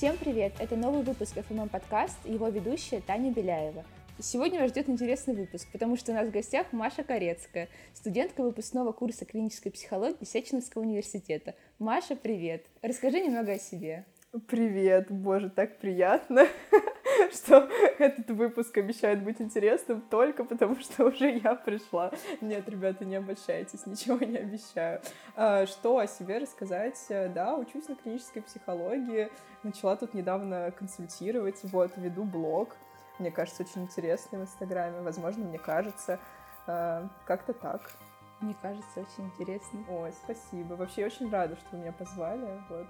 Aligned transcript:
Всем 0.00 0.16
привет! 0.16 0.54
Это 0.58 0.76
новый 0.76 1.02
выпуск 1.02 1.36
FMM 1.36 1.68
подкаст 1.68 2.16
его 2.24 2.48
ведущая 2.48 3.02
Таня 3.02 3.30
Беляева. 3.30 3.84
Сегодня 4.18 4.58
вас 4.58 4.70
ждет 4.70 4.88
интересный 4.88 5.34
выпуск, 5.34 5.68
потому 5.72 5.98
что 5.98 6.12
у 6.12 6.14
нас 6.14 6.26
в 6.26 6.30
гостях 6.30 6.72
Маша 6.72 7.04
Корецкая, 7.04 7.68
студентка 7.92 8.42
выпускного 8.42 8.92
курса 8.92 9.26
клинической 9.26 9.70
психологии 9.70 10.24
Сеченовского 10.24 10.84
университета. 10.84 11.54
Маша, 11.78 12.16
привет! 12.16 12.64
Расскажи 12.80 13.20
немного 13.20 13.52
о 13.52 13.58
себе. 13.58 14.06
Привет, 14.48 15.10
боже, 15.10 15.50
так 15.50 15.78
приятно, 15.80 16.46
что 17.32 17.68
этот 17.98 18.30
выпуск 18.30 18.76
обещает 18.78 19.22
быть 19.22 19.40
интересным 19.40 20.00
только 20.02 20.44
потому, 20.44 20.76
что 20.80 21.06
уже 21.06 21.38
я 21.38 21.54
пришла. 21.54 22.10
Нет, 22.40 22.68
ребята, 22.68 23.04
не 23.04 23.16
обольщайтесь, 23.16 23.86
ничего 23.86 24.18
не 24.18 24.38
обещаю. 24.38 25.00
А, 25.36 25.66
что 25.66 25.98
о 25.98 26.06
себе 26.06 26.38
рассказать? 26.38 26.98
Да, 27.08 27.56
учусь 27.56 27.88
на 27.88 27.96
клинической 27.96 28.42
психологии, 28.42 29.30
начала 29.62 29.96
тут 29.96 30.14
недавно 30.14 30.72
консультировать, 30.72 31.60
вот, 31.64 31.92
веду 31.96 32.24
блог, 32.24 32.76
мне 33.18 33.30
кажется, 33.30 33.62
очень 33.62 33.82
интересный 33.82 34.38
в 34.38 34.42
Инстаграме, 34.42 35.02
возможно, 35.02 35.44
мне 35.44 35.58
кажется, 35.58 36.18
а, 36.66 37.08
как-то 37.26 37.52
так. 37.52 37.92
Мне 38.40 38.56
кажется, 38.62 39.00
очень 39.00 39.26
интересно. 39.26 39.84
Ой, 39.90 40.12
спасибо. 40.24 40.72
Вообще, 40.72 41.04
очень 41.04 41.30
рада, 41.30 41.56
что 41.56 41.66
вы 41.72 41.78
меня 41.82 41.92
позвали, 41.92 42.62
вот. 42.70 42.86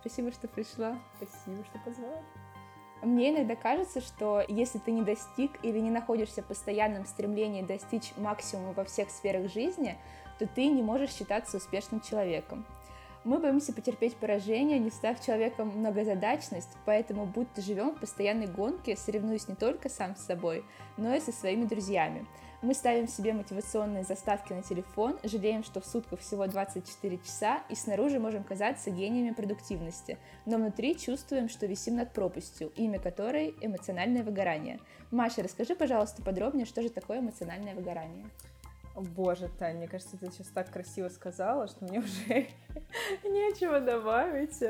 Спасибо, 0.00 0.30
что 0.30 0.46
пришла. 0.46 0.98
Спасибо, 1.16 1.64
что 1.64 1.78
позвала. 1.78 2.22
Мне 3.04 3.30
иногда 3.30 3.54
кажется, 3.54 4.00
что 4.00 4.42
если 4.48 4.78
ты 4.78 4.90
не 4.90 5.02
достиг 5.02 5.52
или 5.62 5.78
не 5.78 5.90
находишься 5.90 6.42
в 6.42 6.46
постоянном 6.46 7.04
стремлении 7.04 7.62
достичь 7.62 8.12
максимума 8.16 8.72
во 8.72 8.84
всех 8.84 9.10
сферах 9.10 9.52
жизни, 9.52 9.96
то 10.38 10.46
ты 10.46 10.66
не 10.68 10.82
можешь 10.82 11.12
считаться 11.12 11.58
успешным 11.58 12.00
человеком. 12.00 12.64
Мы 13.24 13.38
боимся 13.38 13.72
потерпеть 13.72 14.16
поражение, 14.16 14.78
не 14.78 14.90
став 14.90 15.24
человеком 15.24 15.68
многозадачность, 15.68 16.76
поэтому 16.84 17.26
будто 17.26 17.62
живем 17.62 17.90
в 17.90 18.00
постоянной 18.00 18.46
гонке, 18.46 18.96
соревнуясь 18.96 19.48
не 19.48 19.54
только 19.54 19.88
сам 19.88 20.16
с 20.16 20.24
собой, 20.24 20.64
но 20.96 21.14
и 21.14 21.20
со 21.20 21.32
своими 21.32 21.64
друзьями. 21.64 22.26
Мы 22.64 22.72
ставим 22.72 23.06
себе 23.06 23.34
мотивационные 23.34 24.04
заставки 24.04 24.54
на 24.54 24.62
телефон, 24.62 25.18
жалеем, 25.22 25.64
что 25.64 25.82
в 25.82 25.84
сутках 25.84 26.20
всего 26.20 26.46
24 26.46 27.18
часа, 27.18 27.62
и 27.68 27.74
снаружи 27.74 28.18
можем 28.18 28.42
казаться 28.42 28.90
гениями 28.90 29.34
продуктивности, 29.34 30.16
но 30.46 30.56
внутри 30.56 30.96
чувствуем, 30.96 31.50
что 31.50 31.66
висим 31.66 31.96
над 31.96 32.14
пропастью, 32.14 32.72
имя 32.74 32.98
которой– 32.98 33.54
эмоциональное 33.60 34.22
выгорание. 34.22 34.80
Маша, 35.10 35.42
расскажи, 35.42 35.74
пожалуйста, 35.74 36.22
подробнее, 36.22 36.64
что 36.64 36.80
же 36.80 36.88
такое 36.88 37.20
эмоциональное 37.20 37.74
выгорание. 37.74 38.24
Боже, 38.94 39.50
Таня, 39.58 39.80
мне 39.80 39.88
кажется, 39.88 40.16
ты 40.16 40.30
сейчас 40.30 40.46
так 40.46 40.70
красиво 40.70 41.10
сказала, 41.10 41.68
что 41.68 41.84
мне 41.84 41.98
уже 42.00 42.46
нечего 43.24 43.78
добавить. 43.78 44.62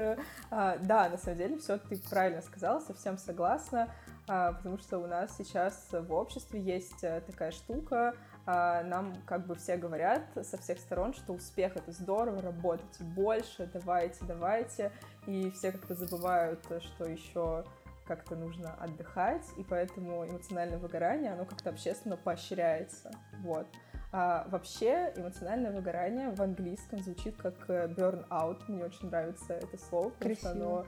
А, 0.51 0.79
да, 0.79 1.11
на 1.11 1.17
самом 1.17 1.39
деле, 1.39 1.59
все 1.59 1.79
ты 1.79 1.97
правильно 2.11 2.43
сказала, 2.43 2.81
совсем 2.81 3.19
согласна. 3.19 3.95
А, 4.27 4.53
потому 4.53 4.79
что 4.79 4.99
у 4.99 5.07
нас 5.07 5.37
сейчас 5.37 5.89
в 5.93 6.13
обществе 6.13 6.61
есть 6.61 7.05
э, 7.05 7.21
такая 7.27 7.51
штука, 7.51 8.15
а, 8.47 8.83
нам 8.83 9.15
как 9.27 9.47
бы 9.47 9.55
все 9.55 9.77
говорят 9.77 10.23
со 10.43 10.57
всех 10.57 10.79
сторон, 10.79 11.13
что 11.13 11.35
успех 11.35 11.77
это 11.77 11.93
здорово, 11.93 12.41
работайте 12.41 13.05
больше, 13.05 13.69
давайте, 13.73 14.25
давайте, 14.25 14.93
и 15.27 15.51
все 15.51 15.73
как-то 15.73 15.95
забывают, 15.95 16.65
что 16.81 17.05
еще 17.05 17.65
как-то 18.07 18.35
нужно 18.35 18.75
отдыхать, 18.75 19.47
и 19.57 19.65
поэтому 19.65 20.27
эмоциональное 20.27 20.79
выгорание, 20.79 21.33
оно 21.33 21.45
как-то 21.45 21.71
общественно 21.71 22.17
поощряется, 22.17 23.11
вот. 23.41 23.67
А 24.13 24.47
вообще 24.49 25.13
эмоциональное 25.17 25.73
выгорание 25.73 26.31
в 26.31 26.41
английском 26.41 27.03
звучит 27.03 27.37
как 27.37 27.55
э, 27.69 27.89
burn-out, 27.89 28.63
мне 28.69 28.85
очень 28.85 29.09
нравится 29.09 29.55
это 29.55 29.77
слово, 29.77 30.11
потому 30.11 30.35
что 30.37 30.51
оно 30.51 30.87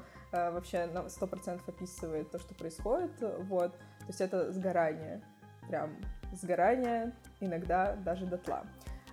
вообще 0.52 0.86
на 0.86 1.00
100% 1.00 1.60
описывает 1.66 2.30
то, 2.30 2.38
что 2.38 2.54
происходит, 2.54 3.10
вот, 3.20 3.72
то 3.72 4.06
есть 4.06 4.20
это 4.20 4.52
сгорание, 4.52 5.22
прям 5.69 5.97
сгорание, 6.32 7.12
иногда 7.41 7.97
даже 7.97 8.26
дотла. 8.26 8.64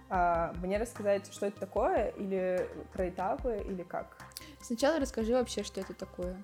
А 0.10 0.54
мне 0.62 0.78
рассказать, 0.78 1.32
что 1.34 1.48
это 1.48 1.60
такое, 1.60 2.10
или 2.10 2.68
про 2.94 3.10
этапы, 3.10 3.64
или 3.66 3.84
как? 3.84 4.18
Сначала 4.62 5.00
расскажи 5.00 5.34
вообще, 5.34 5.64
что 5.64 5.82
это 5.82 5.94
такое. 5.94 6.36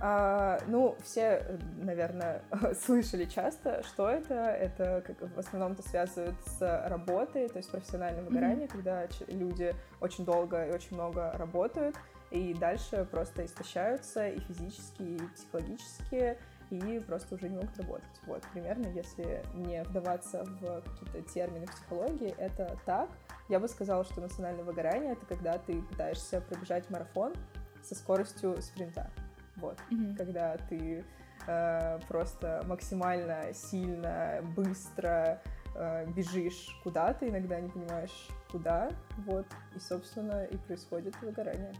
А, 0.00 0.60
ну, 0.68 0.96
все, 1.02 1.58
наверное, 1.76 2.42
слышали 2.86 3.24
часто, 3.24 3.82
что 3.82 4.08
это. 4.08 4.34
Это 4.34 5.02
как, 5.04 5.34
в 5.34 5.38
основном 5.38 5.72
это 5.72 5.82
связывают 5.82 6.36
с 6.46 6.84
работой, 6.86 7.48
то 7.48 7.56
есть 7.58 7.70
профессиональное 7.70 8.22
выгорание, 8.22 8.66
mm-hmm. 8.66 8.72
когда 8.72 9.06
люди 9.26 9.74
очень 10.00 10.24
долго 10.24 10.66
и 10.66 10.70
очень 10.70 10.94
много 10.94 11.32
работают, 11.32 11.96
и 12.30 12.54
дальше 12.54 13.06
просто 13.10 13.44
истощаются 13.44 14.28
и 14.28 14.38
физически, 14.40 15.02
и 15.02 15.18
психологически, 15.34 16.38
и 16.70 17.02
просто 17.06 17.34
уже 17.34 17.48
не 17.48 17.56
могут 17.56 17.76
работать. 17.78 18.20
Вот, 18.26 18.42
примерно, 18.52 18.86
если 18.88 19.42
не 19.54 19.82
вдаваться 19.84 20.44
в 20.44 20.82
какие-то 20.82 21.22
термины 21.32 21.66
психологии, 21.66 22.34
это 22.36 22.76
так. 22.84 23.08
Я 23.48 23.58
бы 23.58 23.68
сказала, 23.68 24.04
что 24.04 24.20
эмоциональное 24.20 24.64
выгорание— 24.64 25.12
это 25.14 25.24
когда 25.26 25.58
ты 25.58 25.80
пытаешься 25.82 26.40
пробежать 26.42 26.90
марафон 26.90 27.34
со 27.82 27.94
скоростью 27.94 28.60
спринта. 28.60 29.10
Вот, 29.56 29.78
mm-hmm. 29.90 30.16
когда 30.16 30.56
ты 30.68 31.04
э, 31.46 31.98
просто 32.06 32.62
максимально 32.66 33.52
сильно, 33.54 34.40
быстро 34.54 35.40
э, 35.74 36.06
бежишь 36.12 36.78
куда-то, 36.84 37.28
иногда 37.28 37.58
не 37.58 37.70
понимаешь, 37.70 38.28
куда, 38.52 38.90
вот, 39.26 39.46
и, 39.74 39.80
собственно, 39.80 40.44
и 40.44 40.56
происходит 40.58 41.20
выгорание. 41.22 41.72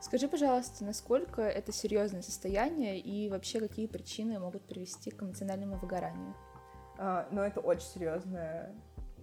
Скажи, 0.00 0.28
пожалуйста, 0.28 0.84
насколько 0.84 1.42
это 1.42 1.72
серьезное 1.72 2.22
состояние 2.22 3.00
и 3.00 3.28
вообще 3.28 3.58
какие 3.58 3.88
причины 3.88 4.38
могут 4.38 4.62
привести 4.62 5.10
к 5.10 5.22
эмоциональному 5.22 5.76
выгоранию? 5.76 6.36
А, 6.98 7.26
ну, 7.32 7.42
это 7.42 7.60
очень 7.60 7.86
серьезная 7.86 8.74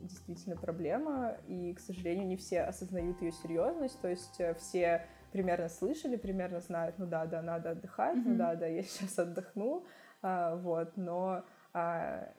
действительно 0.01 0.57
проблема, 0.57 1.37
и, 1.47 1.73
к 1.73 1.79
сожалению, 1.79 2.27
не 2.27 2.35
все 2.35 2.61
осознают 2.61 3.21
ее 3.21 3.31
серьезность, 3.31 3.99
то 4.01 4.09
есть 4.09 4.39
э, 4.39 4.53
все 4.55 5.07
примерно 5.31 5.69
слышали, 5.69 6.17
примерно 6.17 6.59
знают, 6.59 6.99
ну 6.99 7.05
да, 7.05 7.25
да, 7.25 7.41
надо 7.41 7.71
отдыхать, 7.71 8.17
mm-hmm. 8.17 8.23
ну 8.25 8.35
да, 8.35 8.55
да, 8.55 8.67
я 8.67 8.83
сейчас 8.83 9.17
отдохну, 9.17 9.85
а, 10.21 10.57
вот, 10.57 10.97
но 10.97 11.43
а, 11.73 12.29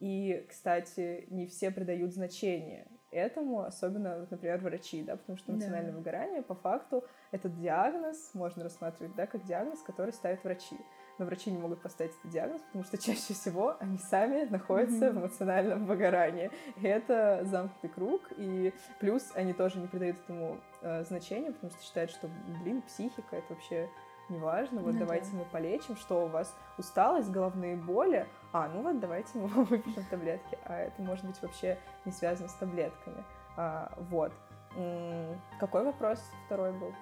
и, 0.00 0.46
кстати, 0.48 1.26
не 1.30 1.46
все 1.46 1.70
придают 1.70 2.12
значение 2.12 2.86
этому, 3.12 3.60
особенно, 3.60 4.26
например, 4.30 4.58
врачи, 4.58 5.02
да, 5.02 5.16
потому 5.16 5.38
что 5.38 5.52
эмоциональное 5.52 5.92
да. 5.92 5.98
выгорание 5.98 6.42
по 6.42 6.54
факту 6.54 7.04
этот 7.30 7.54
диагноз 7.58 8.30
можно 8.34 8.64
рассматривать, 8.64 9.14
да, 9.14 9.26
как 9.26 9.44
диагноз, 9.44 9.80
который 9.82 10.12
ставят 10.12 10.42
врачи. 10.42 10.76
Но 11.18 11.26
врачи 11.26 11.50
не 11.50 11.58
могут 11.58 11.82
поставить 11.82 12.12
этот 12.18 12.30
диагноз, 12.30 12.62
потому 12.62 12.84
что 12.84 12.98
чаще 13.02 13.34
всего 13.34 13.76
они 13.80 13.98
сами 13.98 14.44
находятся 14.44 15.06
mm-hmm. 15.06 15.12
в 15.12 15.18
эмоциональном 15.18 15.86
выгорании. 15.86 16.50
И 16.80 16.86
это 16.86 17.42
замкнутый 17.44 17.90
круг, 17.90 18.22
и 18.36 18.72
плюс 18.98 19.30
они 19.34 19.52
тоже 19.52 19.78
не 19.78 19.86
придают 19.86 20.18
этому 20.24 20.58
э, 20.80 21.04
значения, 21.04 21.52
потому 21.52 21.70
что 21.70 21.82
считают, 21.82 22.10
что, 22.10 22.28
блин, 22.62 22.82
психика— 22.82 23.36
это 23.36 23.46
вообще 23.50 23.88
неважно, 24.32 24.80
вот 24.80 24.94
ну, 24.94 25.00
давайте 25.00 25.30
да. 25.32 25.38
мы 25.38 25.44
полечим, 25.44 25.96
что 25.96 26.24
у 26.24 26.28
вас 26.28 26.54
усталость, 26.78 27.30
головные 27.30 27.76
боли, 27.76 28.26
а, 28.52 28.68
ну 28.68 28.82
вот 28.82 29.00
давайте 29.00 29.38
мы 29.38 29.46
выпишем 29.64 30.04
таблетки, 30.10 30.58
а 30.64 30.78
это 30.78 31.00
может 31.02 31.24
быть 31.24 31.40
вообще 31.42 31.78
не 32.04 32.12
связано 32.12 32.48
с 32.48 32.54
таблетками, 32.54 33.24
а, 33.56 33.92
вот. 34.10 34.32
М-м, 34.74 35.38
какой 35.60 35.84
вопрос 35.84 36.18
второй 36.46 36.72
был? 36.72 36.94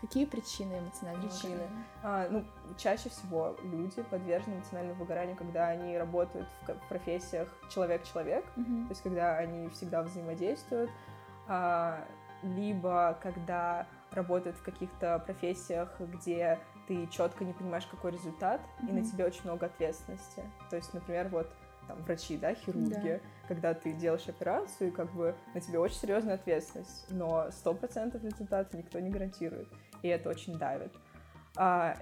Какие 0.00 0.24
причины 0.24 0.78
эмоционального 0.78 1.28
причины? 1.28 1.52
выгорания? 1.52 1.84
А, 2.02 2.28
ну, 2.30 2.44
чаще 2.78 3.10
всего 3.10 3.56
люди 3.62 4.02
подвержены 4.02 4.54
эмоциональному 4.54 4.98
выгоранию, 4.98 5.36
когда 5.36 5.68
они 5.68 5.98
работают 5.98 6.48
в 6.66 6.88
профессиях 6.88 7.48
человек-человек, 7.68 8.44
mm-hmm. 8.56 8.84
то 8.84 8.90
есть 8.90 9.02
когда 9.02 9.36
они 9.36 9.68
всегда 9.68 10.02
взаимодействуют, 10.02 10.90
а, 11.48 12.02
либо 12.42 13.18
когда 13.22 13.86
работают 14.10 14.56
в 14.56 14.62
каких-то 14.62 15.18
профессиях, 15.18 15.94
где 16.00 16.58
ты 16.90 17.06
четко 17.06 17.44
не 17.44 17.52
понимаешь, 17.52 17.86
какой 17.86 18.10
результат, 18.10 18.60
mm-hmm. 18.60 18.88
и 18.88 18.92
на 18.92 19.04
тебе 19.04 19.24
очень 19.24 19.44
много 19.44 19.66
ответственности. 19.66 20.42
То 20.70 20.74
есть, 20.74 20.92
например, 20.92 21.28
вот 21.28 21.48
там 21.86 22.02
врачи, 22.02 22.36
да, 22.36 22.52
хирурги, 22.52 23.20
да. 23.22 23.46
когда 23.46 23.74
ты 23.74 23.92
делаешь 23.92 24.26
операцию, 24.28 24.88
и 24.88 24.90
как 24.90 25.12
бы 25.12 25.36
на 25.54 25.60
тебе 25.60 25.78
очень 25.78 25.94
серьезная 25.94 26.34
ответственность, 26.34 27.06
но 27.10 27.48
сто 27.52 27.74
процентов 27.74 28.24
результата 28.24 28.76
никто 28.76 28.98
не 28.98 29.08
гарантирует, 29.08 29.68
и 30.02 30.08
это 30.08 30.30
очень 30.30 30.58
давит 30.58 30.92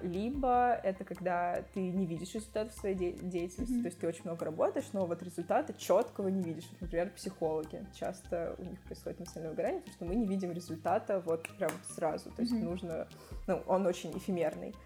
либо 0.03 0.79
это 0.85 1.05
когда 1.05 1.63
ты 1.75 1.81
не 1.81 2.07
видишь 2.07 2.35
результатов 2.35 2.75
своей 2.75 2.95
де- 2.95 3.13
деятельности, 3.13 3.75
mm-hmm. 3.75 3.83
то 3.83 3.87
есть 3.87 3.99
ты 3.99 4.07
очень 4.07 4.23
много 4.25 4.45
работаешь, 4.45 4.87
но 4.93 5.05
вот 5.05 5.21
результата 5.23 5.73
четкого 5.73 6.29
не 6.29 6.43
видишь. 6.43 6.69
Вот, 6.71 6.83
например, 6.83 7.11
психологи 7.11 7.85
часто 7.93 8.55
у 8.59 8.63
них 8.63 8.81
происходит 8.83 9.21
эмоциональное 9.21 9.51
выгорание, 9.51 9.81
потому 9.81 9.95
что 9.95 10.05
мы 10.05 10.15
не 10.15 10.27
видим 10.27 10.53
результата 10.53 11.21
вот 11.27 11.49
прям 11.59 11.73
сразу, 11.83 12.31
то 12.31 12.43
есть 12.43 12.55
mm-hmm. 12.55 12.63
нужно, 12.63 13.09
ну, 13.49 13.63
он 13.67 13.87
очень 13.87 14.17
эфемерный. 14.17 14.77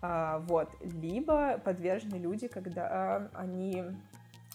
А, 0.00 0.38
вот, 0.38 0.70
либо 0.80 1.58
подвержены 1.58 2.16
люди, 2.16 2.48
когда 2.48 3.28
они 3.34 3.84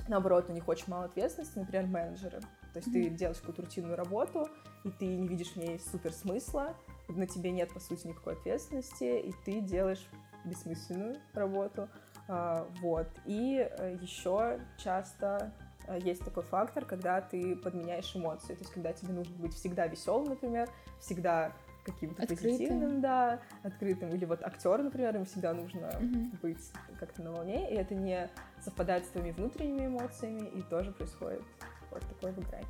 наоборот, 0.07 0.45
у 0.49 0.53
них 0.53 0.67
очень 0.67 0.85
мало 0.87 1.05
ответственности, 1.05 1.59
например, 1.59 1.85
менеджеры. 1.87 2.39
То 2.73 2.79
есть 2.79 2.87
mm-hmm. 2.87 3.09
ты 3.09 3.09
делаешь 3.09 3.37
какую-то 3.37 3.61
рутинную 3.63 3.95
работу, 3.95 4.47
и 4.83 4.91
ты 4.91 5.05
не 5.05 5.27
видишь 5.27 5.51
в 5.51 5.57
ней 5.57 5.79
супер 5.79 6.13
смысла, 6.13 6.75
на 7.07 7.27
тебе 7.27 7.51
нет, 7.51 7.73
по 7.73 7.79
сути, 7.79 8.07
никакой 8.07 8.33
ответственности, 8.33 9.19
и 9.19 9.33
ты 9.45 9.61
делаешь 9.61 10.05
бессмысленную 10.43 11.17
работу. 11.33 11.89
А, 12.27 12.67
вот. 12.81 13.07
И 13.25 13.57
э, 13.57 13.97
еще 14.01 14.59
часто 14.77 15.53
э, 15.87 15.99
есть 16.01 16.23
такой 16.23 16.43
фактор, 16.43 16.85
когда 16.85 17.21
ты 17.21 17.55
подменяешь 17.55 18.15
эмоции. 18.15 18.53
То 18.53 18.61
есть, 18.61 18.71
когда 18.71 18.93
тебе 18.93 19.13
нужно 19.13 19.35
быть 19.37 19.53
всегда 19.53 19.87
веселым, 19.87 20.25
например, 20.25 20.69
всегда 20.99 21.53
каким-то 21.85 22.27
позитивным, 22.27 22.99
да, 22.99 23.39
открытым. 23.63 24.09
Или 24.09 24.25
вот 24.25 24.43
актер, 24.43 24.83
например, 24.83 25.15
им 25.15 25.25
всегда 25.25 25.53
нужно 25.53 25.85
mm-hmm. 25.85 26.41
быть 26.41 26.71
как-то 26.99 27.21
на 27.21 27.31
волне, 27.31 27.71
и 27.71 27.75
это 27.75 27.95
не 27.95 28.29
совпадает 28.59 29.05
с 29.05 29.09
твоими 29.09 29.31
внутренними 29.31 29.87
эмоциями, 29.87 30.49
и 30.49 30.61
тоже 30.63 30.91
происходит 30.91 31.43
вот 31.89 32.01
такое 32.01 32.33
выгорание. 32.33 32.67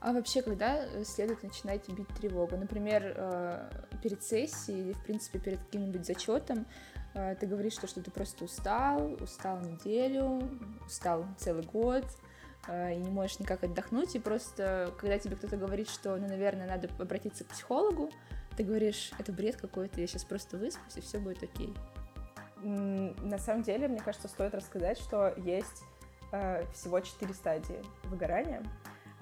А 0.00 0.12
вообще, 0.12 0.40
когда 0.40 0.86
э, 0.86 1.04
следует 1.04 1.42
начинать 1.42 1.86
бить 1.90 2.08
тревогу? 2.08 2.56
Например, 2.56 3.12
э, 3.14 3.70
перед 4.02 4.22
сессией 4.22 4.80
или, 4.80 4.92
в 4.92 5.04
принципе, 5.04 5.38
перед 5.38 5.58
каким-нибудь 5.58 6.06
зачетом 6.06 6.66
э, 7.12 7.36
ты 7.38 7.46
говоришь, 7.46 7.74
что, 7.74 7.86
что 7.86 8.02
ты 8.02 8.10
просто 8.10 8.44
устал, 8.44 9.12
устал 9.20 9.60
неделю, 9.60 10.40
устал 10.86 11.26
целый 11.38 11.64
год, 11.64 12.04
и 12.68 12.96
не 12.96 13.10
можешь 13.10 13.38
никак 13.38 13.64
отдохнуть, 13.64 14.14
и 14.14 14.18
просто, 14.18 14.92
когда 14.98 15.18
тебе 15.18 15.34
кто-то 15.34 15.56
говорит, 15.56 15.88
что, 15.88 16.16
ну, 16.16 16.28
наверное, 16.28 16.68
надо 16.68 16.90
обратиться 16.98 17.42
к 17.42 17.48
психологу, 17.48 18.10
ты 18.54 18.64
говоришь, 18.64 19.12
это 19.18 19.32
бред 19.32 19.56
какой-то, 19.56 19.98
я 19.98 20.06
сейчас 20.06 20.24
просто 20.24 20.58
выспусь, 20.58 20.96
и 20.96 21.00
все 21.00 21.18
будет 21.18 21.42
окей. 21.42 21.74
На 22.62 23.38
самом 23.38 23.62
деле, 23.62 23.88
мне 23.88 24.00
кажется, 24.00 24.28
стоит 24.28 24.54
рассказать, 24.54 24.98
что 24.98 25.32
есть 25.38 25.84
всего 26.74 27.00
четыре 27.00 27.32
стадии 27.32 27.82
выгорания. 28.04 28.62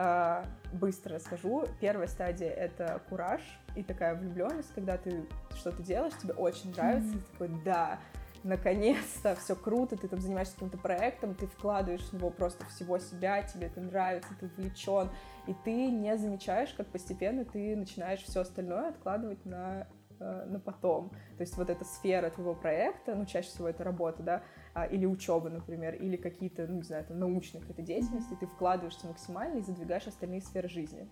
А, 0.00 0.44
быстро 0.72 1.16
расскажу. 1.16 1.64
Первая 1.80 2.06
стадия— 2.06 2.50
это 2.50 3.02
кураж 3.08 3.40
и 3.74 3.82
такая 3.82 4.14
влюбленность, 4.14 4.72
когда 4.72 4.96
ты 4.96 5.26
что-то 5.56 5.82
делаешь, 5.82 6.12
тебе 6.22 6.34
очень 6.34 6.70
нравится, 6.70 7.08
mm-hmm. 7.08 7.20
ты 7.20 7.32
такой, 7.32 7.62
да, 7.64 7.98
наконец-то, 8.44 9.34
все 9.34 9.56
круто, 9.56 9.96
ты 9.96 10.06
там 10.06 10.20
занимаешься 10.20 10.54
каким-то 10.54 10.78
проектом, 10.78 11.34
ты 11.34 11.48
вкладываешь 11.48 12.02
в 12.02 12.12
него 12.12 12.30
просто 12.30 12.64
всего 12.66 13.00
себя, 13.00 13.42
тебе 13.42 13.66
это 13.66 13.80
нравится, 13.80 14.28
ты 14.38 14.46
увлечен, 14.46 15.10
и 15.48 15.54
ты 15.64 15.90
не 15.90 16.16
замечаешь, 16.16 16.72
как 16.74 16.86
постепенно 16.86 17.44
ты 17.44 17.74
начинаешь 17.74 18.22
все 18.22 18.42
остальное 18.42 18.90
откладывать 18.90 19.44
на 19.44 19.88
Э, 20.20 20.44
на 20.46 20.58
потом. 20.58 21.10
То 21.36 21.42
есть 21.42 21.56
вот 21.56 21.70
эта 21.70 21.84
сфера 21.84 22.30
твоего 22.30 22.54
проекта, 22.54 23.14
ну, 23.14 23.24
чаще 23.24 23.48
всего 23.48 23.68
это 23.68 23.84
работа, 23.84 24.22
да, 24.24 24.42
или 24.86 25.06
учеба, 25.06 25.48
например, 25.48 25.94
или 25.94 26.16
какие-то, 26.16 26.66
ну, 26.66 26.76
не 26.76 26.82
знаю, 26.82 27.04
там, 27.04 27.18
научные 27.18 27.60
какие-то 27.60 27.82
деятельности, 27.82 28.36
ты 28.38 28.46
вкладываешься 28.46 29.06
максимально 29.06 29.58
и 29.58 29.62
задвигаешь 29.62 30.06
остальные 30.06 30.42
сферы 30.42 30.68
жизни. 30.68 31.08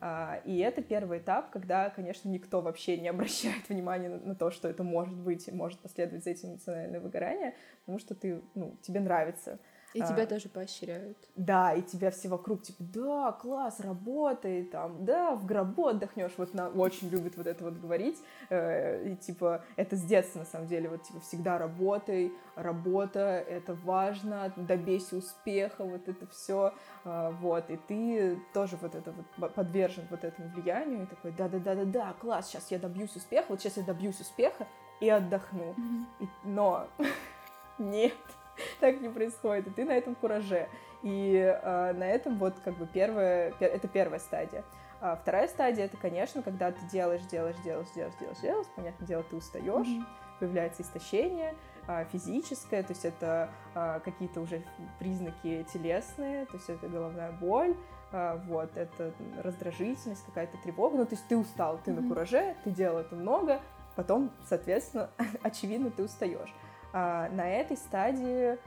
А, 0.00 0.40
и 0.44 0.58
это 0.58 0.82
первый 0.82 1.18
этап, 1.18 1.50
когда, 1.50 1.90
конечно, 1.90 2.28
никто 2.28 2.60
вообще 2.60 2.98
не 2.98 3.08
обращает 3.08 3.62
внимания 3.68 4.08
на, 4.08 4.34
то, 4.34 4.50
что 4.50 4.68
это 4.68 4.84
может 4.84 5.16
быть 5.16 5.50
может 5.52 5.80
последовать 5.80 6.24
за 6.24 6.30
этим 6.30 6.50
эмоциональное 6.50 7.00
выгорание, 7.00 7.54
потому 7.80 7.98
что 7.98 8.14
ты, 8.14 8.42
ну, 8.54 8.76
тебе 8.82 9.00
нравится. 9.00 9.58
И 9.94 10.00
а, 10.00 10.06
тебя 10.06 10.26
тоже 10.26 10.48
поощряют. 10.48 11.16
Да, 11.34 11.72
и 11.72 11.82
тебя 11.82 12.10
все 12.10 12.28
вокруг, 12.28 12.62
типа, 12.62 12.84
да, 12.92 13.32
класс, 13.32 13.80
работай, 13.80 14.64
там, 14.64 15.04
да, 15.04 15.34
в 15.34 15.46
гробу 15.46 15.88
отдохнешь. 15.88 16.32
Вот 16.36 16.52
на, 16.52 16.68
очень 16.68 17.08
любят 17.08 17.36
вот 17.36 17.46
это 17.46 17.64
вот 17.64 17.74
говорить. 17.74 18.18
Э, 18.50 19.02
и, 19.08 19.16
типа, 19.16 19.64
это 19.76 19.96
с 19.96 20.02
детства, 20.02 20.40
на 20.40 20.44
самом 20.44 20.66
деле, 20.66 20.90
вот, 20.90 21.04
типа, 21.04 21.20
всегда 21.20 21.56
работай, 21.58 22.32
работа, 22.54 23.20
это 23.20 23.74
важно, 23.74 24.52
добейся 24.56 25.16
успеха, 25.16 25.84
вот 25.84 26.06
это 26.06 26.26
все. 26.26 26.74
Э, 27.04 27.30
вот, 27.40 27.70
и 27.70 27.76
ты 27.88 28.38
тоже 28.52 28.76
вот 28.80 28.94
это 28.94 29.14
вот 29.38 29.54
подвержен 29.54 30.04
вот 30.10 30.22
этому 30.22 30.48
влиянию, 30.50 31.04
и 31.04 31.06
такой, 31.06 31.32
да-да-да-да-да, 31.32 32.14
класс, 32.20 32.48
сейчас 32.48 32.70
я 32.70 32.78
добьюсь 32.78 33.16
успеха, 33.16 33.46
вот 33.48 33.60
сейчас 33.60 33.78
я 33.78 33.84
добьюсь 33.84 34.20
успеха 34.20 34.66
и 35.00 35.08
отдохну. 35.08 35.74
Mm-hmm. 35.74 36.04
И, 36.20 36.28
но 36.44 36.86
нет, 37.78 38.12
так 38.80 39.00
не 39.00 39.08
происходит, 39.08 39.66
и 39.66 39.70
ты 39.70 39.84
на 39.84 39.92
этом 39.92 40.14
кураже. 40.14 40.68
И 41.02 41.34
э, 41.36 41.92
на 41.92 42.04
этом 42.04 42.38
вот 42.38 42.54
как 42.64 42.76
бы 42.76 42.86
первая, 42.86 43.52
пер, 43.52 43.70
это 43.70 43.88
первая 43.88 44.18
стадия. 44.18 44.64
А 45.00 45.16
вторая 45.16 45.46
стадия 45.46 45.84
это, 45.84 45.96
конечно, 45.96 46.42
когда 46.42 46.72
ты 46.72 46.84
делаешь, 46.90 47.22
делаешь, 47.30 47.56
делаешь, 47.64 47.88
делаешь, 47.94 48.14
делаешь, 48.18 48.38
делаешь, 48.38 48.66
понятное 48.74 49.06
дело, 49.06 49.22
ты 49.22 49.36
устаешь, 49.36 49.86
mm-hmm. 49.86 50.04
появляется 50.40 50.82
истощение 50.82 51.54
а, 51.86 52.04
физическое, 52.04 52.82
то 52.82 52.92
есть 52.92 53.04
это 53.04 53.48
а, 53.74 54.00
какие-то 54.00 54.40
уже 54.40 54.62
признаки 54.98 55.64
телесные, 55.72 56.46
то 56.46 56.54
есть 56.54 56.68
это 56.68 56.88
головная 56.88 57.32
боль, 57.32 57.76
вот, 58.46 58.74
это 58.74 59.12
раздражительность, 59.42 60.24
какая-то 60.24 60.56
тревога, 60.64 60.96
ну, 60.96 61.04
то 61.04 61.14
есть 61.14 61.28
ты 61.28 61.36
устал, 61.36 61.78
ты 61.84 61.90
mm-hmm. 61.90 62.00
на 62.00 62.08
кураже, 62.08 62.56
ты 62.64 62.70
делал 62.70 62.98
это 62.98 63.14
много, 63.14 63.60
потом, 63.96 64.30
соответственно, 64.48 65.10
очевидно, 65.42 65.90
ты 65.90 66.04
устаешь. 66.04 66.52
А, 66.92 67.28
на 67.30 67.48
этой 67.48 67.76
стадии 67.76 68.58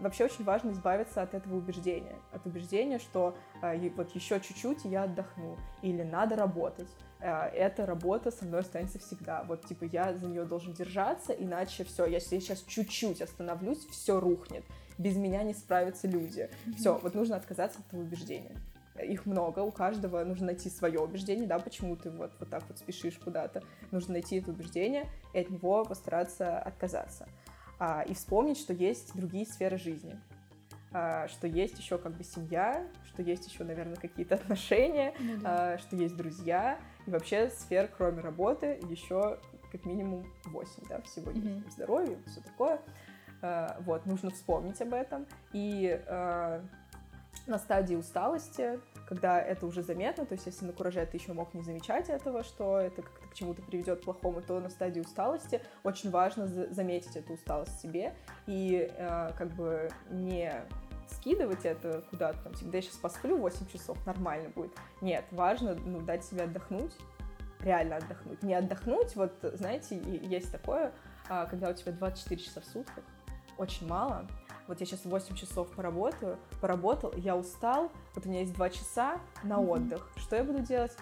вообще 0.00 0.26
очень 0.26 0.44
важно 0.44 0.72
избавиться 0.72 1.22
от 1.22 1.32
этого 1.32 1.56
убеждения, 1.56 2.16
от 2.30 2.44
убеждения, 2.46 2.98
что 2.98 3.36
а, 3.62 3.74
вот 3.96 4.14
еще 4.14 4.38
чуть-чуть 4.40 4.84
и 4.84 4.90
я 4.90 5.04
отдохну, 5.04 5.56
или 5.80 6.02
надо 6.02 6.36
работать. 6.36 6.88
А, 7.20 7.48
эта 7.48 7.86
работа 7.86 8.30
со 8.30 8.44
мной 8.44 8.60
останется 8.60 8.98
всегда. 8.98 9.44
Вот 9.44 9.66
типа 9.66 9.84
я 9.84 10.12
за 10.14 10.26
нее 10.26 10.44
должен 10.44 10.74
держаться, 10.74 11.32
иначе 11.32 11.84
все, 11.84 12.04
если 12.04 12.34
я 12.34 12.40
сейчас 12.40 12.62
чуть-чуть 12.62 13.22
остановлюсь, 13.22 13.86
все 13.86 14.20
рухнет. 14.20 14.64
Без 14.98 15.16
меня 15.16 15.42
не 15.42 15.54
справятся 15.54 16.06
люди. 16.06 16.50
Все, 16.76 16.98
вот 16.98 17.14
нужно 17.14 17.36
отказаться 17.36 17.80
от 17.80 17.86
этого 17.86 18.02
убеждения 18.02 18.56
их 19.00 19.26
много, 19.26 19.60
у 19.60 19.70
каждого 19.70 20.22
нужно 20.24 20.46
найти 20.46 20.68
свое 20.68 21.00
убеждение, 21.00 21.46
да, 21.46 21.58
почему 21.58 21.96
ты 21.96 22.10
вот, 22.10 22.32
вот 22.38 22.50
так 22.50 22.62
вот 22.68 22.78
спешишь 22.78 23.18
куда-то. 23.18 23.62
Нужно 23.90 24.12
найти 24.12 24.36
это 24.36 24.50
убеждение 24.50 25.08
и 25.32 25.38
от 25.38 25.50
него 25.50 25.84
постараться 25.84 26.58
отказаться 26.58 27.26
и 28.08 28.14
вспомнить, 28.14 28.58
что 28.58 28.72
есть 28.72 29.14
другие 29.14 29.46
сферы 29.46 29.78
жизни, 29.78 30.18
а, 30.92 31.26
что 31.28 31.46
есть 31.46 31.78
еще 31.78 31.98
как 31.98 32.16
бы 32.16 32.24
семья, 32.24 32.86
что 33.06 33.22
есть 33.22 33.46
еще, 33.48 33.64
наверное, 33.64 33.96
какие-то 33.96 34.34
отношения, 34.36 35.14
ну, 35.18 35.40
да. 35.40 35.74
а, 35.74 35.78
что 35.78 35.96
есть 35.96 36.16
друзья, 36.16 36.78
и 37.06 37.10
вообще 37.10 37.50
сфер, 37.50 37.88
кроме 37.96 38.20
работы, 38.20 38.78
еще 38.88 39.38
как 39.70 39.86
минимум 39.86 40.26
8, 40.44 40.70
да, 40.88 41.00
всего 41.02 41.30
есть 41.30 41.44
mm-hmm. 41.44 41.70
здоровье, 41.70 42.18
все 42.26 42.40
такое. 42.42 42.80
А, 43.40 43.78
вот, 43.80 44.06
нужно 44.06 44.30
вспомнить 44.30 44.80
об 44.82 44.92
этом. 44.92 45.26
И 45.52 46.00
а, 46.06 46.62
на 47.46 47.58
стадии 47.58 47.94
усталости 47.94 48.78
когда 49.06 49.40
это 49.40 49.66
уже 49.66 49.82
заметно, 49.82 50.24
то 50.24 50.34
есть 50.34 50.46
если 50.46 50.64
на 50.64 50.72
кураже 50.72 51.04
ты 51.06 51.16
еще 51.16 51.32
мог 51.32 51.54
не 51.54 51.62
замечать 51.62 52.08
этого, 52.08 52.42
что 52.42 52.78
это 52.78 53.02
как-то 53.02 53.28
к 53.28 53.34
чему-то 53.34 53.62
приведет 53.62 54.02
плохому, 54.02 54.42
то 54.42 54.58
на 54.60 54.70
стадии 54.70 55.00
усталости 55.00 55.60
очень 55.82 56.10
важно 56.10 56.46
заметить 56.46 57.16
эту 57.16 57.34
усталость 57.34 57.80
себе 57.80 58.14
и 58.46 58.90
э, 58.96 59.32
как 59.36 59.48
бы 59.48 59.90
не 60.10 60.52
скидывать 61.08 61.64
это 61.64 62.02
куда-то, 62.10 62.38
там, 62.42 62.54
типа, 62.54 62.70
да 62.70 62.78
я 62.78 62.82
сейчас 62.82 62.96
посплю 62.96 63.36
8 63.36 63.66
часов, 63.68 63.98
нормально 64.06 64.48
будет. 64.50 64.72
Нет, 65.00 65.24
важно 65.30 65.74
ну, 65.74 66.00
дать 66.00 66.24
себе 66.24 66.44
отдохнуть, 66.44 66.92
реально 67.60 67.96
отдохнуть. 67.96 68.42
Не 68.42 68.54
отдохнуть, 68.54 69.14
вот, 69.16 69.32
знаете, 69.54 70.00
есть 70.22 70.50
такое, 70.50 70.92
а, 71.28 71.46
когда 71.46 71.70
у 71.70 71.74
тебя 71.74 71.92
24 71.92 72.40
часа 72.40 72.60
в 72.60 72.64
сутках, 72.64 73.04
очень 73.58 73.86
мало, 73.86 74.26
вот 74.68 74.80
я 74.80 74.86
сейчас 74.86 75.04
8 75.04 75.34
часов 75.34 75.68
поработаю, 75.68 76.38
поработал, 76.60 77.12
я 77.16 77.36
устал, 77.36 77.90
вот 78.14 78.26
у 78.26 78.28
меня 78.28 78.40
есть 78.40 78.54
2 78.54 78.70
часа 78.70 79.20
на 79.42 79.60
отдых. 79.60 80.10
Что 80.16 80.36
я 80.36 80.44
буду 80.44 80.60
делать? 80.60 80.92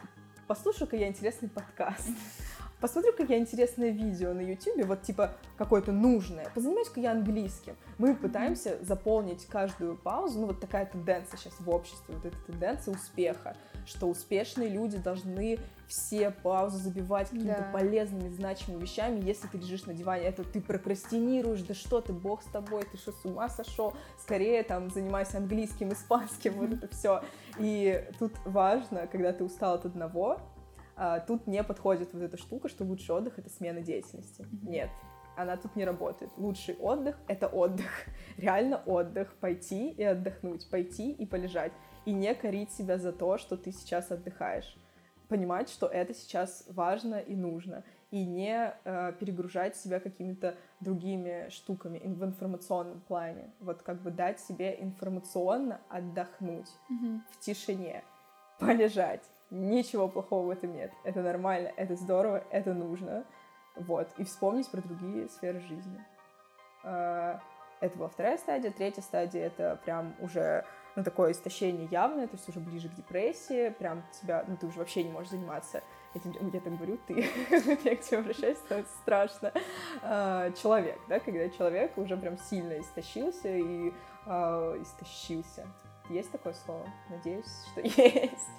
Послушаю-ка 0.46 0.96
я 0.96 1.08
интересный 1.08 1.48
подкаст. 1.48 2.08
Посмотрю-ка 2.80 3.24
я 3.24 3.38
интересное 3.38 3.90
видео 3.90 4.32
на 4.32 4.40
YouTube, 4.40 4.86
вот 4.86 5.02
типа 5.02 5.32
какое-то 5.58 5.92
нужное. 5.92 6.46
Позанимаюсь-ка 6.54 7.00
я 7.00 7.12
английским. 7.12 7.76
Мы 7.98 8.14
пытаемся 8.14 8.78
заполнить 8.82 9.46
каждую 9.46 9.96
паузу, 9.96 10.40
ну 10.40 10.46
вот 10.46 10.60
такая 10.60 10.86
тенденция 10.86 11.36
сейчас 11.36 11.54
в 11.60 11.68
обществе, 11.68 12.14
вот 12.14 12.24
эта 12.24 12.36
тенденция 12.46 12.94
успеха, 12.94 13.56
что 13.84 14.08
успешные 14.08 14.68
люди 14.68 14.96
должны 14.96 15.58
все 15.86 16.30
паузы 16.30 16.78
забивать 16.78 17.30
какими-то 17.30 17.62
да. 17.62 17.70
полезными, 17.72 18.32
значимыми 18.32 18.82
вещами. 18.82 19.20
Если 19.20 19.48
ты 19.48 19.58
лежишь 19.58 19.86
на 19.86 19.92
диване, 19.92 20.24
это 20.24 20.44
ты 20.44 20.60
прокрастинируешь, 20.60 21.62
да 21.62 21.74
что 21.74 22.00
ты, 22.00 22.12
бог 22.12 22.42
с 22.42 22.46
тобой, 22.46 22.84
ты 22.90 22.96
что, 22.96 23.12
с 23.12 23.24
ума 23.24 23.48
сошел? 23.48 23.94
Скорее 24.18 24.62
там 24.62 24.88
занимайся 24.90 25.38
английским, 25.38 25.92
испанским, 25.92 26.54
вот 26.54 26.72
это 26.72 26.88
все. 26.88 27.22
И 27.58 28.06
тут 28.18 28.32
важно, 28.44 29.08
когда 29.08 29.32
ты 29.32 29.44
устал 29.44 29.74
от 29.74 29.84
одного, 29.84 30.40
а, 31.02 31.18
тут 31.18 31.46
не 31.46 31.64
подходит 31.64 32.12
вот 32.12 32.22
эта 32.22 32.36
штука, 32.36 32.68
что 32.68 32.84
лучший 32.84 33.14
отдых— 33.14 33.32
это 33.38 33.48
смена 33.48 33.80
деятельности. 33.80 34.42
Mm-hmm. 34.42 34.68
Нет, 34.68 34.90
она 35.34 35.56
тут 35.56 35.74
не 35.74 35.86
работает. 35.86 36.30
Лучший 36.36 36.76
отдых— 36.76 37.16
это 37.26 37.46
отдых. 37.46 37.86
Реально 38.36 38.82
отдых. 38.84 39.34
Пойти 39.40 39.92
и 39.92 40.02
отдохнуть, 40.02 40.68
пойти 40.68 41.10
и 41.10 41.24
полежать. 41.24 41.72
И 42.04 42.12
не 42.12 42.34
корить 42.34 42.70
себя 42.72 42.98
за 42.98 43.14
то, 43.14 43.38
что 43.38 43.56
ты 43.56 43.72
сейчас 43.72 44.10
отдыхаешь. 44.10 44.76
Понимать, 45.28 45.70
что 45.70 45.86
это 45.86 46.12
сейчас 46.12 46.66
важно 46.68 47.14
и 47.14 47.34
нужно. 47.34 47.82
И 48.10 48.22
не 48.26 48.74
э, 48.84 49.14
перегружать 49.18 49.76
себя 49.76 50.00
какими-то 50.00 50.54
другими 50.80 51.48
штуками 51.48 51.98
в 52.04 52.22
информационном 52.22 53.00
плане. 53.00 53.54
Вот 53.60 53.80
как 53.80 54.02
бы 54.02 54.10
дать 54.10 54.38
себе 54.38 54.76
информационно 54.78 55.80
отдохнуть 55.88 56.68
mm-hmm. 56.90 57.20
в 57.30 57.40
тишине, 57.40 58.04
полежать 58.58 59.22
Ничего 59.50 60.08
плохого 60.08 60.46
в 60.46 60.50
этом 60.50 60.72
нет. 60.72 60.92
Это 61.04 61.22
нормально, 61.22 61.72
это 61.76 61.96
здорово, 61.96 62.44
это 62.50 62.72
нужно. 62.72 63.24
Вот, 63.76 64.08
и 64.16 64.24
вспомнить 64.24 64.70
про 64.70 64.80
другие 64.80 65.28
сферы 65.28 65.60
жизни. 65.60 66.04
А, 66.84 67.40
это 67.80 67.96
была 67.98 68.08
вторая 68.08 68.38
стадия. 68.38 68.70
Третья 68.70 69.02
стадия— 69.02 69.46
это 69.48 69.80
прям 69.84 70.14
уже 70.20 70.64
ну, 70.96 71.04
такое 71.04 71.32
истощение 71.32 71.88
явное, 71.90 72.26
то 72.26 72.36
есть 72.36 72.48
уже 72.48 72.60
ближе 72.60 72.88
к 72.88 72.94
депрессии, 72.94 73.70
прям 73.70 74.02
тебя, 74.20 74.44
ну, 74.46 74.56
ты 74.56 74.66
уже 74.66 74.78
вообще 74.78 75.02
не 75.02 75.10
можешь 75.10 75.30
заниматься 75.30 75.82
этим, 76.14 76.32
я 76.52 76.60
так 76.60 76.76
говорю, 76.76 76.98
ты, 77.06 77.14
я 77.84 77.96
к 77.96 78.00
тебе 78.00 78.18
обращаюсь, 78.18 78.58
становится 78.58 78.92
страшно. 78.98 79.52
А, 80.02 80.50
человек, 80.52 80.98
да, 81.08 81.20
когда 81.20 81.48
человек 81.48 81.96
уже 81.96 82.16
прям 82.16 82.36
сильно 82.38 82.78
истощился 82.78 83.48
и 83.48 83.92
а, 84.26 84.76
истощился. 84.80 85.66
Есть 86.10 86.32
такое 86.32 86.54
слово? 86.54 86.84
Надеюсь, 87.08 87.46
что 87.70 87.80
есть. 87.84 88.50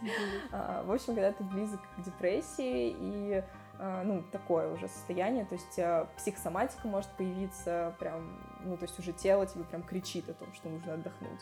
А, 0.51 0.83
в 0.83 0.91
общем, 0.91 1.15
когда 1.15 1.33
ты 1.33 1.43
близок 1.43 1.81
к 1.97 2.01
депрессии 2.01 2.95
и 2.97 3.43
а, 3.77 4.03
ну, 4.03 4.23
такое 4.31 4.71
уже 4.73 4.87
состояние, 4.87 5.43
то 5.43 5.55
есть 5.55 5.77
а, 5.77 6.07
психосоматика 6.15 6.87
может 6.87 7.09
появиться 7.11 7.93
прям, 7.99 8.39
ну, 8.63 8.77
то 8.77 8.85
есть 8.85 8.97
уже 8.99 9.11
тело 9.11 9.45
тебе 9.45 9.65
прям 9.65 9.83
кричит 9.83 10.29
о 10.29 10.33
том, 10.33 10.53
что 10.53 10.69
нужно 10.69 10.93
отдохнуть, 10.93 11.41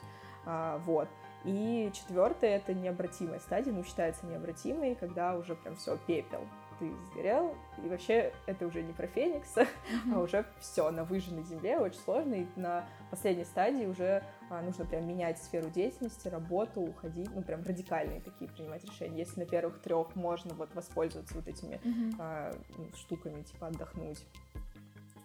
вот. 0.86 1.08
И 1.46 1.90
четвертое 1.94 2.58
это 2.58 2.74
необратимая 2.74 3.40
стадия, 3.40 3.72
ну, 3.72 3.84
считается 3.84 4.26
необратимой, 4.26 4.96
когда 4.96 5.36
уже 5.36 5.56
прям 5.56 5.76
все 5.76 5.96
пепел, 5.96 6.42
ты 6.80 6.92
сгорел, 7.12 7.56
и 7.84 7.88
вообще 7.88 8.34
это 8.46 8.66
уже 8.66 8.82
не 8.82 8.94
про 8.94 9.08
Феникса, 9.08 9.62
mm-hmm. 9.62 10.16
а 10.16 10.20
уже 10.20 10.46
все 10.60 10.90
на 10.90 11.04
выжженной 11.04 11.44
земле, 11.44 11.78
очень 11.78 12.00
сложно, 12.00 12.36
и 12.36 12.48
на 12.56 12.88
последней 13.12 13.44
стадии 13.44 13.86
уже 13.86 14.24
а, 14.50 14.62
нужно 14.62 14.86
прям 14.86 15.08
менять 15.08 15.38
сферу 15.38 15.70
деятельности, 15.70 16.28
работу, 16.30 16.82
уходить, 16.82 17.30
ну 17.36 17.42
прям 17.42 17.64
радикальные 17.64 18.22
такие 18.22 18.50
принимать 18.50 18.84
решения. 18.86 19.20
Если 19.20 19.42
на 19.42 19.46
первых 19.46 19.82
трех 19.82 20.16
можно 20.16 20.54
вот 20.56 20.74
воспользоваться 20.74 21.36
вот 21.36 21.48
этими 21.48 21.76
mm-hmm. 21.76 22.16
а, 22.20 22.56
ну, 22.78 22.88
штуками, 22.96 23.44
типа 23.44 23.68
отдохнуть 23.68 24.26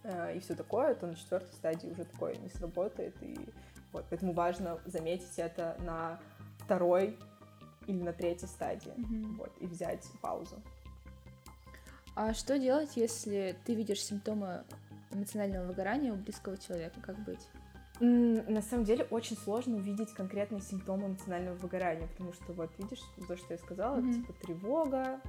а, 0.02 0.32
и 0.32 0.40
все 0.40 0.54
такое, 0.54 0.94
то 0.94 1.06
на 1.06 1.14
четвертой 1.14 1.52
стадии 1.54 1.88
уже 1.88 2.04
такое 2.04 2.34
не 2.36 2.48
сработает, 2.48 3.14
и 3.22 3.38
вот, 3.92 4.04
поэтому 4.10 4.32
важно 4.32 4.80
заметить 4.86 5.38
это 5.38 5.76
на 5.80 6.18
второй 6.58 7.16
или 7.86 8.02
на 8.02 8.12
третьей 8.12 8.48
стадии, 8.48 8.92
mm-hmm. 8.96 9.36
вот, 9.36 9.52
и 9.60 9.66
взять 9.66 10.04
паузу. 10.20 10.60
А 12.14 12.32
что 12.32 12.58
делать, 12.58 12.96
если 12.96 13.56
ты 13.64 13.74
видишь 13.74 14.02
симптомы 14.02 14.64
эмоционального 15.10 15.66
выгорания 15.66 16.12
у 16.12 16.16
близкого 16.16 16.56
человека? 16.56 17.00
Как 17.00 17.18
быть? 17.24 17.48
На 18.00 18.62
самом 18.62 18.84
деле 18.84 19.04
очень 19.10 19.36
сложно 19.36 19.76
увидеть 19.76 20.12
конкретные 20.14 20.60
симптомы 20.60 21.06
эмоционального 21.08 21.54
выгорания, 21.56 22.08
потому 22.08 22.32
что 22.32 22.52
вот 22.52 22.70
видишь 22.78 23.02
то, 23.28 23.36
что 23.36 23.54
я 23.54 23.58
сказала, 23.58 23.98
mm-hmm. 23.98 24.14
типа 24.14 24.32
тревога, 24.42 25.20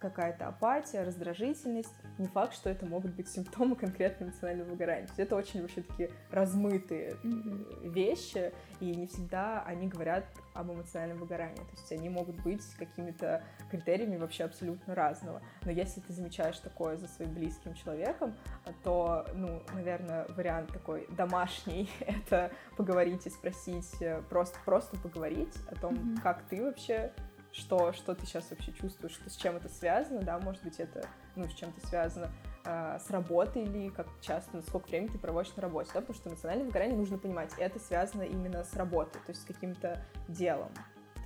какая-то 0.00 0.48
апатия, 0.48 1.04
раздражительность. 1.04 1.94
Не 2.18 2.26
факт, 2.26 2.54
что 2.54 2.70
это 2.70 2.86
могут 2.86 3.14
быть 3.14 3.28
симптомы 3.28 3.76
конкретно 3.76 4.24
эмоционального 4.24 4.70
выгорания. 4.70 5.06
То 5.06 5.10
есть 5.10 5.20
это 5.20 5.36
очень 5.36 5.60
вообще 5.60 5.82
такие 5.82 6.10
размытые 6.30 7.16
mm-hmm. 7.22 7.88
вещи, 7.90 8.52
и 8.80 8.94
не 8.94 9.06
всегда 9.06 9.62
они 9.62 9.88
говорят 9.88 10.24
об 10.54 10.72
эмоциональном 10.72 11.18
выгорании. 11.18 11.56
То 11.56 11.70
есть 11.72 11.92
они 11.92 12.08
могут 12.08 12.42
быть 12.42 12.64
какими-то 12.78 13.42
критериями 13.70 14.16
вообще 14.16 14.44
абсолютно 14.44 14.94
разного. 14.94 15.42
Но 15.64 15.70
если 15.70 16.00
ты 16.00 16.12
замечаешь 16.12 16.58
такое 16.58 16.96
за 16.96 17.06
своим 17.08 17.34
близким 17.34 17.74
человеком, 17.74 18.34
то, 18.82 19.26
ну, 19.34 19.62
наверное, 19.74 20.26
вариант 20.30 20.72
такой 20.72 21.06
домашний— 21.10 21.88
это 22.00 22.50
поговорить 22.76 23.26
и 23.26 23.30
спросить, 23.30 24.00
э, 24.00 24.22
просто, 24.28 24.58
просто 24.64 24.98
поговорить 24.98 25.54
о 25.70 25.74
том, 25.76 25.94
mm-hmm. 25.94 26.22
как 26.22 26.42
ты 26.48 26.62
вообще 26.62 27.12
что, 27.52 27.92
что 27.92 28.14
ты 28.14 28.26
сейчас 28.26 28.50
вообще 28.50 28.72
чувствуешь, 28.72 29.14
что, 29.14 29.28
с 29.28 29.36
чем 29.36 29.56
это 29.56 29.68
связано, 29.68 30.22
да, 30.22 30.38
может 30.38 30.62
быть, 30.62 30.78
это, 30.78 31.06
ну, 31.34 31.48
с 31.48 31.54
чем-то 31.54 31.84
связано, 31.86 32.30
э, 32.64 32.98
с 33.00 33.10
работой 33.10 33.64
или 33.64 33.88
как 33.88 34.06
часто, 34.20 34.56
на 34.56 34.62
сколько 34.62 34.88
времени 34.88 35.08
ты 35.08 35.18
проводишь 35.18 35.54
на 35.56 35.62
работе, 35.62 35.90
да, 35.92 36.00
потому 36.00 36.16
что 36.16 36.28
эмоциональное 36.28 36.66
выгорание 36.66 36.96
нужно 36.96 37.18
понимать, 37.18 37.52
это 37.58 37.78
связано 37.80 38.22
именно 38.22 38.62
с 38.62 38.74
работой, 38.74 39.20
то 39.26 39.30
есть 39.30 39.42
с 39.42 39.44
каким-то 39.44 40.02
делом, 40.28 40.70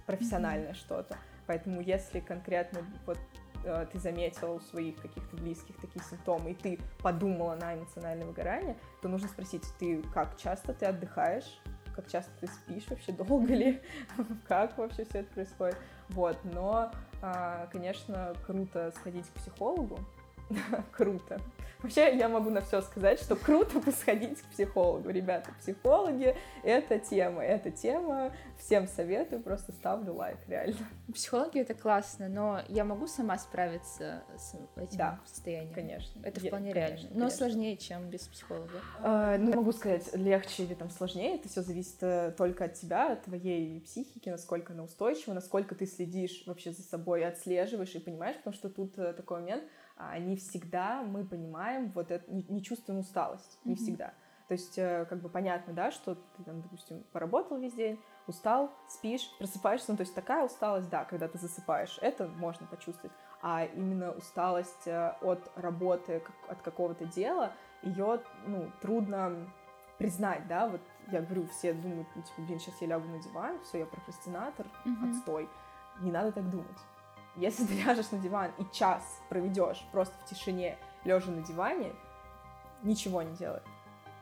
профессиональное 0.06 0.72
mm-hmm. 0.72 0.76
что-то. 0.76 1.18
Поэтому 1.46 1.80
если 1.82 2.20
конкретно 2.20 2.80
вот 3.04 3.18
э, 3.64 3.86
ты 3.92 3.98
заметила 3.98 4.54
у 4.54 4.60
своих 4.60 4.96
каких-то 4.96 5.36
близких 5.36 5.76
такие 5.76 6.02
симптомы, 6.04 6.52
и 6.52 6.54
ты 6.54 6.78
подумала 7.02 7.54
на 7.54 7.74
эмоциональное 7.74 8.26
выгорание, 8.26 8.76
то 9.02 9.08
нужно 9.08 9.28
спросить, 9.28 9.64
ты 9.78 10.02
как 10.14 10.38
часто 10.38 10.72
ты 10.72 10.86
отдыхаешь, 10.86 11.60
как 11.94 12.08
часто 12.10 12.30
ты 12.40 12.46
спишь 12.46 12.88
вообще, 12.88 13.12
долго 13.18 13.54
ли, 13.54 13.82
как 14.46 14.76
вообще 14.78 15.04
все 15.04 15.20
это 15.20 15.32
происходит. 15.32 15.76
Вот, 16.10 16.36
но, 16.44 16.90
а, 17.22 17.66
конечно, 17.72 18.34
круто 18.46 18.92
сходить 18.96 19.26
к 19.26 19.32
психологу, 19.34 19.98
круто. 20.92 21.40
Вообще, 21.84 22.16
я 22.16 22.30
могу 22.30 22.48
на 22.48 22.62
все 22.62 22.80
сказать, 22.80 23.20
что 23.20 23.36
круто 23.36 23.78
посходить 23.78 24.40
к 24.40 24.46
психологу. 24.46 25.10
Ребята, 25.10 25.50
психологи— 25.60 26.34
это 26.62 26.98
тема, 26.98 27.44
это 27.44 27.70
тема. 27.70 28.32
Всем 28.58 28.88
советую, 28.88 29.42
просто 29.42 29.72
ставлю 29.72 30.14
лайк, 30.14 30.38
реально. 30.48 30.78
Психологи— 31.12 31.58
это 31.60 31.74
классно, 31.74 32.28
но 32.28 32.62
я 32.68 32.84
могу 32.84 33.06
сама 33.06 33.36
справиться 33.36 34.22
с 34.38 34.54
этим 34.80 34.96
да, 34.96 35.20
состоянием? 35.26 35.74
конечно. 35.74 36.22
Это 36.24 36.40
вполне 36.40 36.68
я, 36.70 36.74
реально, 36.74 36.96
конечно, 36.96 37.10
но 37.10 37.20
конечно. 37.20 37.36
сложнее, 37.36 37.76
чем 37.76 38.08
без 38.08 38.20
психолога. 38.28 38.80
А, 39.00 39.36
ну, 39.36 39.52
могу 39.52 39.72
сказать, 39.72 40.08
легче 40.14 40.62
или 40.62 40.72
там 40.72 40.88
сложнее, 40.88 41.34
это 41.34 41.50
все 41.50 41.60
зависит 41.60 42.02
э, 42.02 42.32
только 42.34 42.64
от 42.64 42.74
тебя, 42.74 43.12
от 43.12 43.24
твоей 43.24 43.82
психики, 43.82 44.30
насколько 44.30 44.72
она 44.72 44.84
устойчива, 44.84 45.34
насколько 45.34 45.74
ты 45.74 45.84
следишь 45.84 46.44
вообще 46.46 46.72
за 46.72 46.82
собой, 46.82 47.26
отслеживаешь 47.26 47.94
и 47.94 47.98
понимаешь, 47.98 48.38
потому 48.38 48.54
что 48.54 48.70
тут 48.70 48.98
э, 48.98 49.12
такой 49.12 49.40
момент— 49.40 49.64
не 50.18 50.36
всегда 50.36 51.02
мы 51.02 51.24
понимаем 51.24 51.90
вот 51.92 52.10
это, 52.10 52.24
не, 52.30 52.62
чувствуем 52.62 53.00
усталость, 53.00 53.58
не 53.64 53.74
mm-hmm. 53.74 53.76
всегда. 53.76 54.14
То 54.48 54.52
есть, 54.52 54.78
э, 54.78 55.06
как 55.08 55.22
бы 55.22 55.28
понятно, 55.28 55.72
да, 55.72 55.90
что 55.90 56.16
ты 56.16 56.42
там, 56.44 56.60
допустим, 56.60 57.02
поработал 57.12 57.58
весь 57.58 57.72
день, 57.72 57.98
устал, 58.26 58.70
спишь, 58.88 59.30
просыпаешься, 59.38 59.92
ну, 59.92 59.96
то 59.96 60.02
есть 60.02 60.14
такая 60.14 60.44
усталость, 60.44 60.90
да, 60.90 61.04
когда 61.04 61.28
ты 61.28 61.38
засыпаешь, 61.38 61.98
это 62.02 62.26
можно 62.26 62.66
почувствовать, 62.66 63.16
а 63.40 63.64
именно 63.64 64.12
усталость 64.12 64.86
э, 64.86 65.14
от 65.22 65.50
работы, 65.56 66.22
от 66.48 66.60
какого-то 66.60 67.06
дела, 67.06 67.52
ее, 67.82 68.20
ну, 68.46 68.70
трудно 68.82 69.50
признать, 69.98 70.46
да, 70.46 70.68
вот 70.68 70.80
я 71.10 71.22
говорю, 71.22 71.46
все 71.46 71.72
думают, 71.72 72.08
ну, 72.14 72.22
типа, 72.22 72.42
блин, 72.42 72.58
сейчас 72.58 72.80
я 72.80 72.88
лягу 72.88 73.08
на 73.08 73.22
диван, 73.22 73.58
все, 73.60 73.78
я 73.78 73.86
прокрастинатор, 73.86 74.66
mm-hmm. 74.84 75.10
отстой. 75.10 75.48
Не 76.00 76.10
надо 76.10 76.32
так 76.32 76.50
думать. 76.50 76.78
Если 77.36 77.64
ты 77.64 77.74
ляжешь 77.82 78.10
на 78.10 78.18
диван 78.18 78.52
и 78.58 78.64
час 78.72 79.20
проведешь 79.28 79.84
просто 79.90 80.14
в 80.24 80.28
тишине, 80.28 80.78
лежа 81.04 81.30
на 81.30 81.42
диване, 81.42 81.92
ничего 82.82 83.22
не 83.22 83.34
делай, 83.34 83.60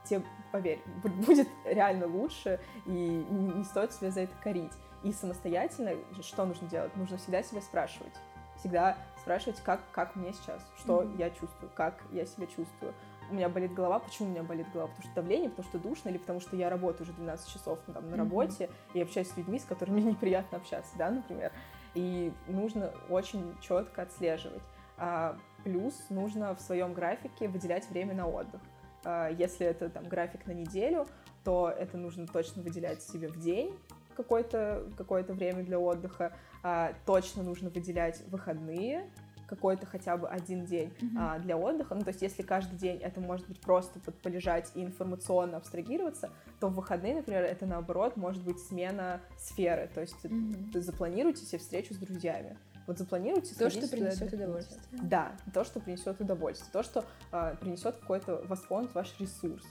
тебе, 0.04 0.22
поверь, 0.50 0.80
будет 1.26 1.48
реально 1.64 2.06
лучше, 2.06 2.60
и 2.86 2.90
не 2.90 3.64
стоит 3.64 3.92
себя 3.92 4.10
за 4.10 4.20
это 4.20 4.34
корить. 4.42 4.72
И 5.02 5.12
самостоятельно 5.12 5.92
что 6.22 6.44
нужно 6.44 6.68
делать? 6.68 6.94
Нужно 6.96 7.18
всегда 7.18 7.42
себя 7.42 7.60
спрашивать. 7.60 8.14
Всегда 8.56 8.96
спрашивать, 9.20 9.60
как, 9.60 9.80
как 9.90 10.14
мне 10.14 10.32
сейчас, 10.32 10.62
что 10.78 11.02
mm-hmm. 11.02 11.18
я 11.18 11.30
чувствую, 11.30 11.70
как 11.74 12.00
я 12.12 12.24
себя 12.24 12.46
чувствую. 12.46 12.94
У 13.30 13.34
меня 13.34 13.48
болит 13.48 13.72
голова, 13.74 13.98
почему 13.98 14.28
у 14.28 14.30
меня 14.30 14.42
болит 14.42 14.66
голова? 14.72 14.88
Потому 14.88 15.04
что 15.04 15.14
давление, 15.14 15.50
потому 15.50 15.68
что 15.68 15.78
душно, 15.78 16.08
или 16.10 16.18
потому 16.18 16.40
что 16.40 16.54
я 16.54 16.70
работаю 16.70 17.02
уже 17.02 17.12
12 17.12 17.52
часов 17.52 17.78
ну, 17.86 17.94
там, 17.94 18.10
на 18.10 18.16
работе 18.16 18.64
mm-hmm. 18.64 18.90
и 18.94 19.02
общаюсь 19.02 19.30
с 19.30 19.36
людьми, 19.36 19.58
с 19.58 19.64
которыми 19.64 20.00
мне 20.00 20.10
неприятно 20.12 20.58
общаться, 20.58 20.92
да, 20.96 21.10
например 21.10 21.52
и 21.94 22.32
нужно 22.48 22.92
очень 23.08 23.54
четко 23.60 24.02
отслеживать. 24.02 24.62
А, 24.96 25.36
плюс 25.64 25.94
нужно 26.10 26.54
в 26.54 26.60
своем 26.60 26.94
графике 26.94 27.48
выделять 27.48 27.88
время 27.90 28.14
на 28.14 28.26
отдых. 28.26 28.60
А, 29.04 29.28
если 29.28 29.66
это 29.66 29.88
там 29.88 30.08
график 30.08 30.46
на 30.46 30.52
неделю, 30.52 31.06
то 31.44 31.68
это 31.76 31.96
нужно 31.96 32.26
точно 32.26 32.62
выделять 32.62 33.02
себе 33.02 33.28
в 33.28 33.38
день 33.38 33.76
какое-то 34.16 34.84
какое 34.96 35.22
время 35.24 35.64
для 35.64 35.78
отдыха. 35.78 36.32
А, 36.62 36.92
точно 37.06 37.42
нужно 37.42 37.70
выделять 37.70 38.22
выходные, 38.28 39.10
какой-то 39.52 39.84
хотя 39.84 40.16
бы 40.16 40.28
один 40.28 40.64
день 40.64 40.88
mm-hmm. 40.88 41.16
а, 41.18 41.38
для 41.38 41.58
отдыха. 41.58 41.94
Ну, 41.94 42.00
то 42.00 42.08
есть, 42.08 42.22
если 42.22 42.42
каждый 42.42 42.78
день 42.78 42.96
это 42.96 43.20
может 43.20 43.46
быть 43.46 43.60
просто 43.60 44.00
под 44.00 44.16
полежать 44.22 44.72
и 44.74 44.82
информационно 44.82 45.58
абстрагироваться, 45.58 46.30
то 46.58 46.68
в 46.68 46.74
выходные, 46.74 47.16
например, 47.16 47.44
это 47.44 47.66
наоборот 47.66 48.16
может 48.16 48.42
быть 48.42 48.58
смена 48.58 49.20
сферы. 49.36 49.90
То 49.94 50.00
есть, 50.00 50.24
mm-hmm. 50.24 50.80
запланируйте 50.80 51.44
себе 51.44 51.58
встречу 51.58 51.92
с 51.92 51.98
друзьями. 51.98 52.56
Вот 52.86 52.98
запланируйте 52.98 53.54
то, 53.54 53.68
что 53.68 53.86
принесет 53.88 54.32
удовольствие. 54.32 54.80
Да, 55.02 55.32
то, 55.52 55.64
что 55.64 55.80
принесет 55.80 56.18
удовольствие, 56.20 56.70
то, 56.72 56.82
что 56.82 57.04
э, 57.30 57.54
принесет 57.60 57.96
какой-то 57.96 58.42
восполнит 58.48 58.94
ваш 58.94 59.14
ресурс. 59.20 59.64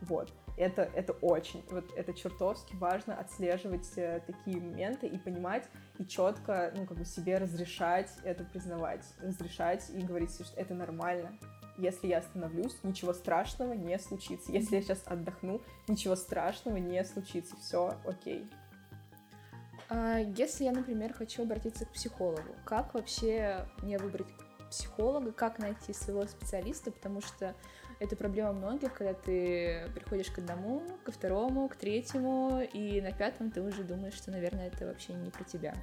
Вот 0.00 0.32
это, 0.56 0.82
это 0.94 1.12
очень, 1.14 1.64
вот 1.70 1.84
это 1.96 2.12
чертовски 2.12 2.74
важно 2.76 3.18
отслеживать 3.18 3.90
э, 3.96 4.20
такие 4.26 4.60
моменты 4.60 5.06
и 5.06 5.18
понимать, 5.18 5.68
и 5.98 6.06
четко, 6.06 6.72
ну, 6.76 6.86
как 6.86 6.98
бы 6.98 7.04
себе 7.04 7.38
разрешать 7.38 8.10
это 8.22 8.44
признавать, 8.44 9.04
разрешать 9.20 9.90
и 9.90 10.00
говорить, 10.00 10.32
что 10.32 10.44
это 10.56 10.74
нормально. 10.74 11.36
Если 11.76 12.06
я 12.06 12.18
остановлюсь, 12.18 12.76
ничего 12.84 13.12
страшного 13.12 13.72
не 13.72 13.98
случится. 13.98 14.52
Если 14.52 14.76
я 14.76 14.82
сейчас 14.82 15.02
отдохну, 15.06 15.60
ничего 15.88 16.14
страшного 16.14 16.76
не 16.76 17.02
случится. 17.04 17.56
Все 17.56 17.94
окей. 18.04 18.48
А 19.88 20.18
если 20.18 20.64
я, 20.64 20.72
например, 20.72 21.12
хочу 21.12 21.42
обратиться 21.42 21.84
к 21.84 21.90
психологу, 21.90 22.54
как 22.64 22.94
вообще 22.94 23.66
мне 23.82 23.98
выбрать 23.98 24.28
психолога, 24.70 25.32
как 25.32 25.58
найти 25.58 25.92
своего 25.92 26.26
специалиста, 26.26 26.90
потому 26.90 27.20
что 27.20 27.54
это 28.04 28.16
проблема 28.16 28.52
многих, 28.52 28.92
когда 28.94 29.14
ты 29.14 29.88
приходишь 29.94 30.30
к 30.30 30.38
одному, 30.38 30.82
ко 31.04 31.12
второму, 31.12 31.68
к 31.68 31.76
третьему, 31.76 32.62
и 32.72 33.00
на 33.00 33.12
пятом 33.12 33.50
ты 33.50 33.62
уже 33.62 33.82
думаешь, 33.82 34.14
что, 34.14 34.30
наверное, 34.30 34.68
это 34.68 34.86
вообще 34.86 35.12
не 35.14 35.30
про 35.30 35.44
тебя. 35.44 35.74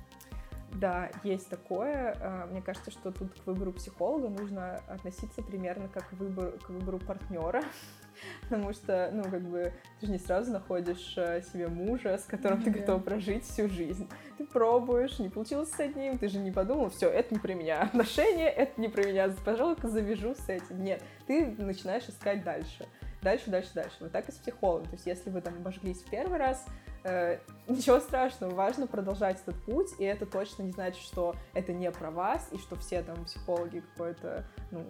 Да, 0.76 1.10
есть 1.24 1.50
такое. 1.50 2.16
А, 2.20 2.48
мне 2.48 2.62
кажется, 2.62 2.92
что 2.92 3.12
тут 3.12 3.34
к 3.34 3.46
выбору 3.46 3.74
психолога 3.74 4.30
нужно 4.30 4.76
относиться 4.88 5.42
примерно 5.42 5.90
как 5.90 6.10
к 6.10 6.14
выбору, 6.14 6.58
к 6.60 6.70
выбору 6.70 7.00
партнера. 7.00 7.64
Потому 8.44 8.74
что, 8.74 9.10
ну, 9.14 9.24
как 9.24 9.42
бы, 9.42 9.74
ты 10.00 10.06
же 10.06 10.12
не 10.12 10.20
сразу 10.20 10.52
находишь 10.52 11.14
э, 11.18 11.42
себе 11.42 11.68
мужа, 11.68 12.18
с 12.18 12.26
которым 12.26 12.62
ты 12.62 12.70
готов 12.70 13.04
прожить 13.04 13.46
всю 13.46 13.68
жизнь. 13.68 14.08
Ты 14.38 14.46
пробуешь, 14.46 15.18
не 15.20 15.30
получилось 15.30 15.72
с 15.72 15.80
одним, 15.80 16.18
ты 16.18 16.28
же 16.28 16.38
не 16.38 16.52
подумал, 16.52 16.90
все, 16.90 17.10
это 17.10 17.34
не 17.34 17.40
про 17.40 17.54
меня. 17.54 17.82
Отношения, 17.82 18.50
это 18.50 18.80
не 18.80 18.90
про 18.90 19.04
меня. 19.04 19.34
Пожалуй, 19.44 19.76
завяжу 19.82 20.36
с 20.36 20.48
этим. 20.50 20.84
Нет, 20.84 21.02
ты 21.26 21.48
начинаешь 21.58 22.08
искать 22.08 22.44
дальше. 22.44 22.88
Дальше, 23.22 23.50
дальше, 23.52 23.70
дальше. 23.74 23.96
Вот 24.00 24.12
так 24.12 24.28
и 24.30 24.32
с 24.32 24.36
психологом. 24.36 24.88
То 24.88 24.94
есть, 24.94 25.06
если 25.06 25.30
вы 25.30 25.42
там 25.42 25.56
обожглись 25.56 26.02
в 26.02 26.10
первый 26.10 26.40
раз, 26.40 26.66
э, 27.04 27.40
ничего 27.68 28.00
страшного, 28.00 28.54
важно 28.54 28.88
продолжать 28.88 29.40
этот 29.42 29.62
путь, 29.64 29.90
и 30.00 30.04
это 30.04 30.26
точно 30.26 30.64
не 30.64 30.72
значит, 30.72 31.02
что 31.02 31.36
это 31.54 31.72
не 31.72 31.92
про 31.92 32.10
вас, 32.10 32.50
и 32.52 32.58
что 32.58 32.76
все 32.76 33.04
там 33.04 33.26
психологи 33.26 33.84
какой-то, 33.92 34.46
ну, 34.72 34.86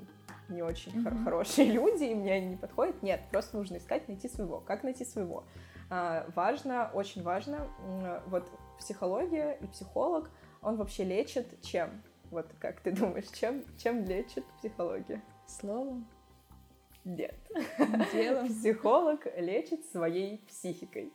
не 0.48 0.62
очень 0.62 0.94
mm-hmm. 0.94 1.24
хорошие 1.24 1.72
люди, 1.72 2.06
и 2.06 2.16
мне 2.16 2.34
они 2.34 2.48
не 2.48 2.58
подходят. 2.58 3.04
Нет, 3.04 3.22
просто 3.32 3.58
нужно 3.58 3.78
искать, 3.78 4.08
найти 4.08 4.30
своего. 4.30 4.60
Как 4.60 4.84
найти 4.84 5.04
своего? 5.04 5.44
А, 5.90 6.26
важно, 6.36 6.90
очень 6.94 7.24
важно, 7.24 7.68
вот 8.28 8.50
психология 8.80 9.58
и 9.62 9.68
психолог, 9.68 10.32
он 10.62 10.78
вообще 10.78 11.04
лечит 11.04 11.62
чем? 11.62 12.02
Вот 12.30 12.48
как 12.60 12.80
ты 12.80 12.92
думаешь, 12.92 13.28
чем, 13.28 13.64
чем 13.78 14.06
лечит 14.06 14.46
психология? 14.58 15.22
Словом? 15.48 16.08
Нет. 17.04 17.36
Делом. 18.14 18.48
Психолог 18.50 19.28
лечит 19.38 19.86
своей 19.86 20.40
психикой. 20.48 21.14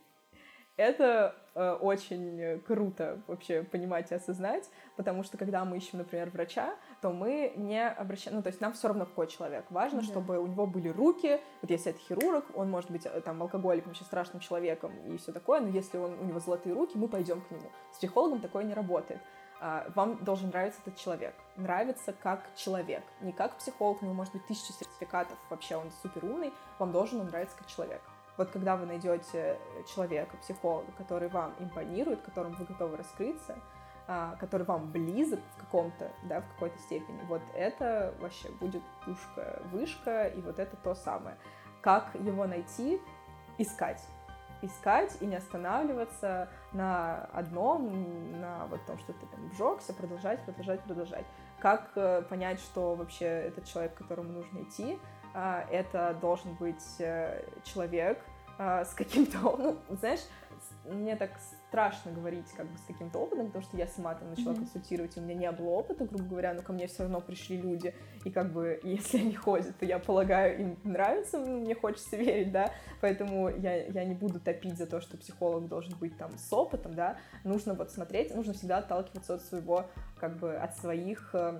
Это 0.77 1.35
э, 1.55 1.71
очень 1.71 2.61
круто 2.61 3.19
вообще 3.25 3.63
понимать 3.63 4.11
и 4.11 4.15
осознать, 4.15 4.69
потому 4.95 5.23
что 5.23 5.35
когда 5.35 5.65
мы 5.65 5.77
ищем, 5.77 5.97
например, 5.97 6.29
врача, 6.29 6.75
то 7.01 7.11
мы 7.11 7.53
не 7.55 7.83
обращаем, 7.83 8.37
ну, 8.37 8.43
то 8.43 8.49
есть 8.49 8.61
нам 8.61 8.73
все 8.73 8.89
равно 8.89 9.07
какой 9.07 9.25
человек. 9.25 9.65
Важно, 9.71 10.01
да. 10.01 10.05
чтобы 10.05 10.37
у 10.37 10.45
него 10.45 10.67
были 10.67 10.89
руки, 10.89 11.41
вот 11.63 11.71
если 11.71 11.93
это 11.93 11.99
хирург, 12.01 12.45
он 12.53 12.69
может 12.69 12.91
быть 12.91 13.07
э, 13.07 13.21
там 13.21 13.41
алкоголиком, 13.41 13.89
вообще 13.89 14.03
страшным 14.03 14.39
человеком 14.39 14.93
и 15.07 15.17
все 15.17 15.31
такое, 15.31 15.61
но 15.61 15.69
если 15.69 15.97
он, 15.97 16.13
у 16.19 16.23
него 16.23 16.39
золотые 16.39 16.75
руки, 16.75 16.95
мы 16.95 17.07
пойдем 17.07 17.41
к 17.41 17.49
нему. 17.49 17.71
С 17.93 17.97
психологом 17.97 18.39
такое 18.39 18.63
не 18.63 18.75
работает. 18.75 19.19
А, 19.59 19.87
вам 19.95 20.23
должен 20.23 20.49
нравиться 20.49 20.79
этот 20.85 20.97
человек. 20.97 21.33
Нравится 21.55 22.13
как 22.13 22.43
человек. 22.55 23.03
Не 23.21 23.31
как 23.31 23.57
психолог, 23.57 24.01
у 24.01 24.05
него 24.05 24.13
может 24.13 24.33
быть 24.33 24.45
тысячи 24.45 24.71
сертификатов, 24.71 25.37
вообще 25.49 25.75
он 25.75 25.91
супер 26.01 26.25
умный, 26.25 26.53
вам 26.79 26.91
должен 26.91 27.21
он 27.21 27.27
нравиться 27.27 27.57
как 27.57 27.67
человек. 27.67 28.01
Вот 28.37 28.51
когда 28.51 28.75
вы 28.75 28.85
найдете 28.85 29.57
человека, 29.93 30.37
психолога, 30.37 30.91
который 30.97 31.27
вам 31.27 31.55
импонирует, 31.59 32.21
которым 32.21 32.53
вы 32.53 32.65
готовы 32.65 32.97
раскрыться, 32.97 33.57
а, 34.07 34.35
который 34.39 34.65
вам 34.65 34.91
близок 34.91 35.39
в 35.55 35.59
каком-то, 35.61 36.11
да, 36.23 36.41
в 36.41 36.47
какой-то 36.53 36.77
степени, 36.79 37.19
вот 37.27 37.41
это 37.55 38.13
вообще 38.19 38.49
будет 38.51 38.83
пушка, 39.03 39.61
вышка, 39.71 40.27
и 40.27 40.39
вот 40.41 40.59
это 40.59 40.77
то 40.77 40.93
самое. 40.93 41.35
Как 41.81 42.13
его 42.13 42.45
найти? 42.45 43.01
Искать. 43.57 44.05
Искать 44.61 45.17
и 45.21 45.25
не 45.25 45.35
останавливаться 45.35 46.49
на 46.73 47.29
одном, 47.33 48.39
на 48.39 48.65
вот 48.67 48.85
том, 48.85 48.97
что 48.97 49.13
ты 49.13 49.25
там 49.27 49.49
вжегся, 49.49 49.93
продолжать, 49.93 50.43
продолжать, 50.45 50.81
продолжать. 50.81 51.25
Как 51.59 51.91
э, 51.95 52.21
понять, 52.23 52.59
что 52.59 52.95
вообще 52.95 53.25
этот 53.25 53.65
человек, 53.65 53.93
к 53.93 53.97
которому 53.97 54.29
нужно 54.29 54.63
идти, 54.63 54.99
а, 55.33 55.65
это 55.71 56.17
должен 56.19 56.55
быть 56.55 56.83
э, 56.99 57.43
человек 57.63 58.19
а, 58.57 58.85
с 58.85 58.93
каким-то, 58.93 59.37
ну, 59.89 59.95
знаешь, 59.95 60.21
мне 60.87 61.15
так 61.15 61.31
страшно 61.67 62.11
говорить 62.11 62.47
как 62.55 62.65
бы 62.67 62.77
с 62.77 62.81
каким-то 62.81 63.19
опытом, 63.19 63.47
потому 63.47 63.63
что 63.63 63.77
я 63.77 63.87
сама 63.87 64.15
там 64.15 64.29
начала 64.29 64.53
mm-hmm. 64.53 64.57
консультировать, 64.57 65.17
и 65.17 65.19
у 65.19 65.23
меня 65.23 65.35
не 65.35 65.51
было 65.51 65.69
опыта, 65.69 66.05
грубо 66.05 66.25
говоря, 66.25 66.53
но 66.53 66.61
ко 66.61 66.73
мне 66.73 66.87
все 66.87 67.03
равно 67.03 67.21
пришли 67.21 67.57
люди, 67.57 67.93
и 68.23 68.29
как 68.29 68.51
бы 68.51 68.79
если 68.83 69.19
они 69.19 69.35
ходят, 69.35 69.77
то 69.77 69.85
я 69.85 69.99
полагаю, 69.99 70.59
им 70.59 70.79
нравится, 70.83 71.39
ну, 71.39 71.59
мне 71.59 71.75
хочется 71.75 72.15
верить, 72.17 72.51
да, 72.51 72.71
поэтому 73.01 73.49
я, 73.49 73.85
я 73.85 74.05
не 74.05 74.15
буду 74.15 74.39
топить 74.39 74.77
за 74.77 74.87
то, 74.87 75.01
что 75.01 75.17
психолог 75.17 75.67
должен 75.67 75.97
быть 75.99 76.17
там 76.17 76.37
с 76.37 76.51
опытом, 76.53 76.93
да, 76.93 77.17
нужно 77.43 77.73
вот 77.73 77.91
смотреть, 77.91 78.33
нужно 78.35 78.53
всегда 78.53 78.77
отталкиваться 78.77 79.35
от 79.35 79.41
своего, 79.41 79.85
как 80.19 80.37
бы, 80.37 80.55
от 80.55 80.77
своих 80.77 81.31
э, 81.33 81.59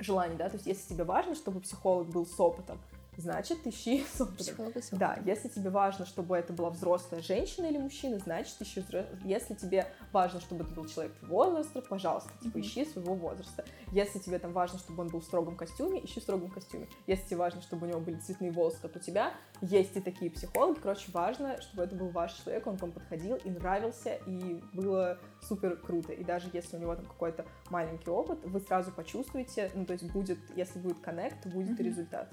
желаний, 0.00 0.36
да, 0.36 0.48
то 0.48 0.56
есть 0.56 0.66
если 0.66 0.94
тебе 0.94 1.04
важно, 1.04 1.34
чтобы 1.34 1.60
психолог 1.60 2.08
был 2.08 2.26
с 2.26 2.38
опытом, 2.40 2.80
значит, 3.16 3.66
ищи 3.66 4.04
Психолога 4.38 4.80
Да, 4.92 5.18
если 5.24 5.48
тебе 5.48 5.70
важно, 5.70 6.06
чтобы 6.06 6.36
это 6.36 6.52
была 6.52 6.70
взрослая 6.70 7.20
женщина 7.20 7.66
или 7.66 7.78
мужчина, 7.78 8.18
значит, 8.18 8.54
ищи 8.60 8.84
Если 9.24 9.54
тебе 9.54 9.86
важно, 10.12 10.40
чтобы 10.40 10.64
это 10.64 10.74
был 10.74 10.86
человек 10.86 11.12
возраста, 11.22 11.82
пожалуйста, 11.82 12.30
типа, 12.42 12.58
mm-hmm. 12.58 12.60
ищи 12.60 12.84
своего 12.84 13.14
возраста. 13.14 13.64
Если 13.92 14.18
тебе 14.18 14.38
там 14.38 14.52
важно, 14.52 14.78
чтобы 14.78 15.02
он 15.02 15.08
был 15.08 15.20
в 15.20 15.24
строгом 15.24 15.56
костюме, 15.56 16.04
ищи 16.04 16.20
в 16.20 16.22
строгом 16.22 16.50
костюме. 16.50 16.88
Если 17.06 17.26
тебе 17.26 17.38
важно, 17.38 17.62
чтобы 17.62 17.86
у 17.86 17.90
него 17.90 18.00
были 18.00 18.16
цветные 18.16 18.50
волосы, 18.50 18.78
как 18.82 18.96
у 18.96 18.98
тебя, 18.98 19.34
есть 19.60 19.96
и 19.96 20.00
такие 20.00 20.30
психологи. 20.30 20.78
Короче, 20.80 21.10
важно, 21.12 21.60
чтобы 21.60 21.84
это 21.84 21.96
был 21.96 22.08
ваш 22.08 22.34
человек, 22.34 22.66
он 22.66 22.76
к 22.76 22.82
вам 22.82 22.92
подходил 22.92 23.36
и 23.36 23.50
нравился, 23.50 24.18
и 24.26 24.62
было 24.72 25.18
супер 25.42 25.76
круто. 25.76 26.12
И 26.12 26.24
даже 26.24 26.48
если 26.52 26.76
у 26.76 26.80
него 26.80 26.94
там 26.94 27.06
какой-то 27.06 27.46
маленький 27.70 28.10
опыт, 28.10 28.44
вы 28.44 28.60
сразу 28.60 28.92
почувствуете, 28.92 29.70
ну, 29.74 29.86
то 29.86 29.92
есть 29.92 30.10
будет, 30.10 30.38
если 30.54 30.78
будет 30.78 31.00
коннект, 31.00 31.46
будет 31.46 31.78
mm-hmm. 31.78 31.84
результат. 31.84 32.32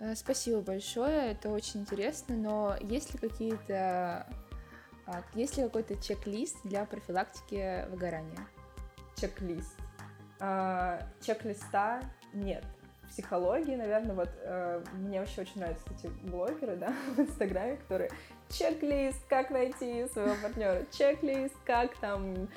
Э, 0.00 0.14
спасибо 0.14 0.60
большое, 0.60 1.32
это 1.32 1.48
очень 1.50 1.80
интересно, 1.80 2.36
но 2.36 2.76
есть 2.80 3.12
ли 3.14 3.18
какие-то, 3.18 4.26
а, 5.06 5.22
есть 5.34 5.56
ли 5.56 5.64
какой-то 5.64 5.96
чек-лист 5.96 6.56
для 6.62 6.84
профилактики 6.84 7.84
выгорания? 7.90 8.46
Чек-лист. 9.16 9.74
А, 10.38 11.02
чек-листа 11.20 12.02
нет. 12.32 12.64
В 13.02 13.08
психологии, 13.08 13.74
наверное, 13.74 14.14
вот 14.14 14.28
э, 14.42 14.84
мне 14.92 15.18
вообще 15.18 15.40
очень 15.40 15.60
нравятся 15.60 15.84
эти 15.98 16.06
блогеры, 16.28 16.76
да, 16.76 16.92
в 17.16 17.20
Инстаграме, 17.20 17.76
которые 17.78 18.10
чек-лист, 18.50 19.18
как 19.28 19.50
найти 19.50 20.06
своего 20.12 20.34
партнера, 20.40 20.84
чек-лист, 20.92 21.56
как 21.64 21.96
там 21.96 22.48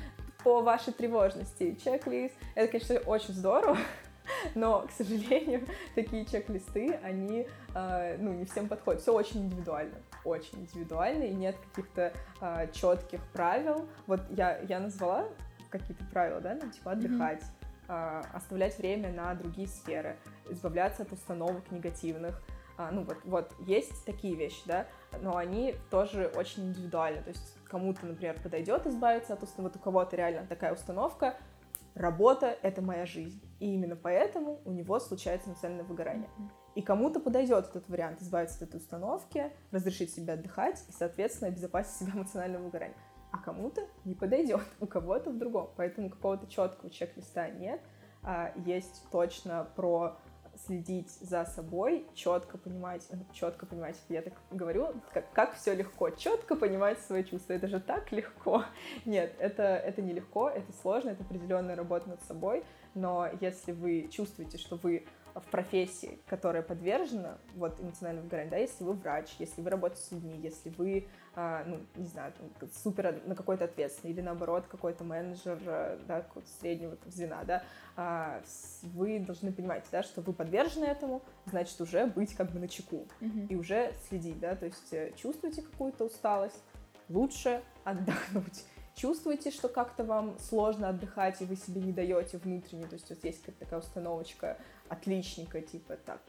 по 0.43 0.61
вашей 0.61 0.93
тревожности, 0.93 1.75
чек-лист. 1.83 2.35
Это, 2.53 2.71
конечно, 2.71 2.97
очень 3.09 3.33
здорово, 3.33 3.77
но, 4.55 4.87
к 4.87 4.91
сожалению, 4.91 5.65
такие 5.95 6.25
чек-листы, 6.25 6.99
они, 7.03 7.47
э, 7.73 8.17
ну, 8.19 8.33
не 8.33 8.45
всем 8.45 8.67
подходят. 8.67 9.01
Все 9.01 9.13
очень 9.13 9.45
индивидуально, 9.45 9.97
очень 10.25 10.59
индивидуально, 10.59 11.23
и 11.23 11.33
нет 11.33 11.55
каких-то 11.69 12.13
э, 12.41 12.67
четких 12.71 13.21
правил. 13.33 13.87
Вот 14.07 14.21
я, 14.29 14.59
я 14.59 14.79
назвала 14.79 15.27
какие-то 15.69 16.03
правила, 16.05 16.41
да, 16.41 16.57
ну, 16.61 16.69
типа 16.69 16.91
отдыхать, 16.91 17.43
mm-hmm. 17.87 18.25
оставлять 18.33 18.77
время 18.77 19.09
на 19.11 19.33
другие 19.35 19.69
сферы, 19.69 20.17
избавляться 20.49 21.03
от 21.03 21.13
установок 21.13 21.71
негативных, 21.71 22.41
а, 22.81 22.89
ну 22.91 23.03
вот, 23.03 23.17
вот 23.25 23.53
есть 23.59 24.05
такие 24.05 24.35
вещи, 24.35 24.61
да, 24.65 24.87
но 25.21 25.37
они 25.37 25.75
тоже 25.89 26.31
очень 26.35 26.69
индивидуальны, 26.69 27.21
то 27.21 27.29
есть 27.29 27.57
кому-то, 27.65 28.05
например, 28.05 28.39
подойдет 28.41 28.87
избавиться 28.87 29.33
от 29.33 29.43
установок, 29.43 29.73
вот 29.73 29.81
у 29.81 29.83
кого-то 29.83 30.15
реально 30.15 30.47
такая 30.47 30.73
установка, 30.73 31.37
работа— 31.93 32.55
это 32.61 32.81
моя 32.81 33.05
жизнь. 33.05 33.41
И 33.59 33.73
именно 33.73 33.95
поэтому 33.95 34.61
у 34.65 34.71
него 34.71 34.99
случается 34.99 35.49
эмоциональное 35.49 35.85
выгорание. 35.85 36.29
И 36.75 36.81
кому-то 36.81 37.19
подойдет 37.19 37.67
этот 37.67 37.89
вариант 37.89 38.21
избавиться 38.21 38.63
от 38.63 38.69
этой 38.69 38.77
установки, 38.77 39.51
разрешить 39.71 40.13
себе 40.13 40.33
отдыхать 40.33 40.83
и, 40.87 40.91
соответственно, 40.93 41.49
обезопасить 41.49 41.97
себя 41.97 42.13
эмоционального 42.13 42.63
выгорания. 42.63 42.95
А 43.31 43.37
кому-то 43.37 43.81
не 44.05 44.15
подойдет, 44.15 44.61
у 44.79 44.87
кого-то 44.87 45.31
в 45.31 45.37
другом. 45.37 45.69
Поэтому 45.75 46.09
какого-то 46.09 46.47
четкого 46.47 46.89
чек-листа 46.89 47.49
нет. 47.49 47.81
А 48.23 48.53
есть 48.65 49.03
точно 49.11 49.67
про 49.75 50.17
следить 50.65 51.09
за 51.09 51.45
собой, 51.45 52.05
четко 52.13 52.57
понимать, 52.57 53.07
ну, 53.11 53.25
четко 53.33 53.65
понимать, 53.65 53.97
я 54.09 54.21
так 54.21 54.33
говорю, 54.51 54.93
как, 55.13 55.31
как 55.33 55.55
все 55.55 55.73
легко, 55.75 56.09
четко 56.11 56.55
понимать 56.55 56.99
свои 56.99 57.23
чувства. 57.23 57.53
Это 57.53 57.67
же 57.67 57.79
так 57.79 58.11
легко. 58.11 58.63
Нет, 59.05 59.33
это, 59.39 59.63
это 59.63 60.01
не 60.01 60.13
легко, 60.13 60.49
это 60.49 60.71
сложно, 60.81 61.09
это 61.09 61.23
определенная 61.23 61.75
работа 61.75 62.09
над 62.09 62.21
собой, 62.23 62.63
но 62.93 63.29
если 63.39 63.71
вы 63.71 64.09
чувствуете, 64.11 64.57
что 64.57 64.75
вы 64.77 65.05
в 65.35 65.45
профессии, 65.49 66.19
которая 66.27 66.61
подвержена 66.61 67.37
вот 67.55 67.79
эмоциональному 67.79 68.25
выгоранию, 68.25 68.51
да, 68.51 68.57
если 68.57 68.83
вы 68.83 68.93
врач, 68.93 69.29
если 69.39 69.61
вы 69.61 69.69
работаете 69.69 70.03
с 70.03 70.11
людьми, 70.11 70.37
если 70.41 70.69
вы, 70.69 71.07
а, 71.35 71.63
ну, 71.65 71.79
не 71.95 72.07
знаю, 72.07 72.33
там, 72.59 72.69
супер 72.71 73.21
на 73.25 73.35
какой-то 73.35 73.65
ответственный, 73.65 74.13
или 74.13 74.21
наоборот, 74.21 74.65
какой-то 74.67 75.03
менеджер, 75.03 75.59
э, 75.65 75.99
да, 76.07 76.25
среднего 76.59 76.95
там, 76.95 77.11
звена, 77.11 77.43
да, 77.43 77.63
а, 77.95 78.41
вы 78.83 79.19
должны 79.19 79.51
понимать, 79.51 79.85
да, 79.91 80.03
что 80.03 80.21
вы 80.21 80.33
подвержены 80.33 80.85
этому, 80.85 81.21
значит, 81.45 81.79
уже 81.79 82.05
быть 82.05 82.35
как 82.35 82.51
бы 82.51 82.59
на 82.59 82.67
чеку 82.67 83.07
mm-hmm. 83.21 83.47
и 83.47 83.55
уже 83.55 83.93
следить, 84.07 84.39
да, 84.39 84.55
то 84.55 84.65
есть 84.65 84.93
э, 84.93 85.13
чувствуете 85.15 85.61
какую-то 85.61 86.05
усталость, 86.05 86.63
лучше 87.09 87.61
отдохнуть 87.83 88.65
чувствуете, 88.95 89.51
что 89.51 89.69
как-то 89.69 90.03
вам 90.03 90.37
сложно 90.39 90.89
отдыхать, 90.89 91.41
и 91.41 91.45
вы 91.45 91.55
себе 91.55 91.81
не 91.81 91.91
даете 91.91 92.37
внутренне, 92.37 92.85
то 92.87 92.93
есть 92.93 93.09
вот 93.09 93.23
есть 93.23 93.41
какая-то 93.41 93.59
такая 93.59 93.79
установочка 93.79 94.57
отличника, 94.89 95.61
типа 95.61 95.97
так, 95.97 96.21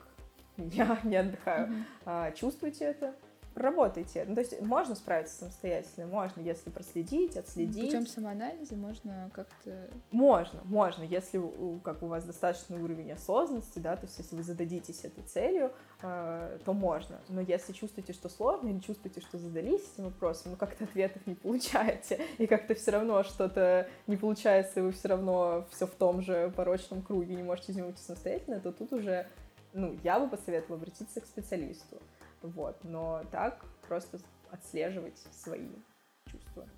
я 0.57 0.99
не 1.05 1.17
отдыхаю. 1.17 1.69
Mm-hmm. 1.69 1.85
А, 2.07 2.31
чувствуете 2.33 2.85
это? 2.85 3.15
Работайте. 3.55 4.25
Ну, 4.27 4.35
то 4.35 4.41
есть 4.41 4.61
можно 4.61 4.95
справиться 4.95 5.37
самостоятельно, 5.37 6.07
можно, 6.07 6.41
если 6.41 6.71
проследить, 6.71 7.37
отследить. 7.37 7.87
Путем 7.87 8.07
самоанализа 8.07 8.77
можно 8.77 9.31
как-то... 9.33 9.89
Можно, 10.11 10.61
можно, 10.65 11.03
если 11.03 11.39
у, 11.39 11.79
как 11.81 12.03
у 12.03 12.07
вас 12.07 12.25
достаточный 12.25 12.81
уровень 12.81 13.13
осознанности, 13.13 13.79
да, 13.79 13.97
то 13.97 14.07
есть 14.07 14.19
если 14.19 14.37
вы 14.37 14.43
зададитесь 14.43 15.05
этой 15.05 15.23
целью, 15.25 15.73
э, 16.03 16.59
то 16.65 16.73
можно. 16.73 17.21
Но 17.29 17.41
если 17.41 17.73
чувствуете, 17.73 18.13
что 18.13 18.29
сложно, 18.29 18.69
или 18.69 18.79
чувствуете, 18.79 19.21
что 19.21 19.39
задались 19.39 19.83
этим 19.95 20.05
вопросом, 20.05 20.53
ну 20.53 20.57
как-то 20.57 20.85
ответов 20.85 21.27
не 21.27 21.35
получаете, 21.35 22.21
и 22.39 22.47
как-то 22.47 22.75
все 22.75 22.93
равно 22.93 23.23
что-то 23.23 23.89
не 24.07 24.17
получается, 24.17 24.81
и 24.81 24.83
вы 24.83 24.93
все 24.93 25.09
равно 25.09 25.67
все 25.71 25.87
в 25.87 25.95
том 25.95 26.23
же 26.23 26.53
порочном 26.57 27.03
круге, 27.03 27.35
не 27.35 27.43
можете 27.43 27.73
из 27.73 27.77
него 27.77 27.89
выйти 27.89 28.01
самостоятельно, 28.01 28.61
то 28.61 28.73
тут 28.73 28.93
уже, 28.93 29.27
ну, 29.73 29.97
я 30.03 30.19
бы 30.19 30.29
посоветовала 30.29 30.77
обратиться 30.77 31.21
к 31.21 31.27
специалисту. 31.27 32.01
Вот, 32.43 32.83
но 32.85 33.23
так 33.31 33.65
просто 33.87 34.19
отслеживать 34.51 35.19
свои 35.33 35.69
чувства. 36.31 36.69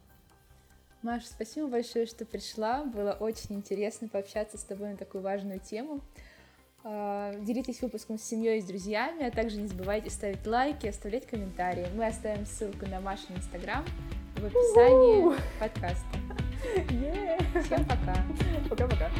Маша, 1.02 1.26
спасибо 1.26 1.68
большое, 1.68 2.06
что 2.06 2.24
пришла. 2.24 2.84
Было 2.84 3.12
очень 3.12 3.56
интересно 3.56 4.08
пообщаться 4.08 4.56
с 4.56 4.64
тобой 4.64 4.90
на 4.90 4.96
такую 4.96 5.22
важную 5.22 5.60
тему. 5.60 6.00
А, 6.82 7.34
делитесь 7.40 7.80
выпуском 7.82 8.18
с 8.18 8.22
семьей 8.22 8.58
и 8.58 8.62
с 8.62 8.64
друзьями, 8.64 9.26
а 9.26 9.30
также 9.30 9.58
не 9.58 9.66
забывайте 9.66 10.10
ставить 10.10 10.46
лайки, 10.46 10.86
оставлять 10.86 11.26
комментарии. 11.26 11.86
Мы 11.94 12.06
оставим 12.06 12.46
ссылку 12.46 12.86
на 12.86 13.00
Машин 13.00 13.36
Инстаграм 13.36 13.84
в 14.36 14.44
описании 14.44 15.34
подкаста. 15.58 16.06
Yeah. 16.88 17.62
Всем 17.62 17.84
пока. 17.84 18.16
Пока-пока. 18.70 19.10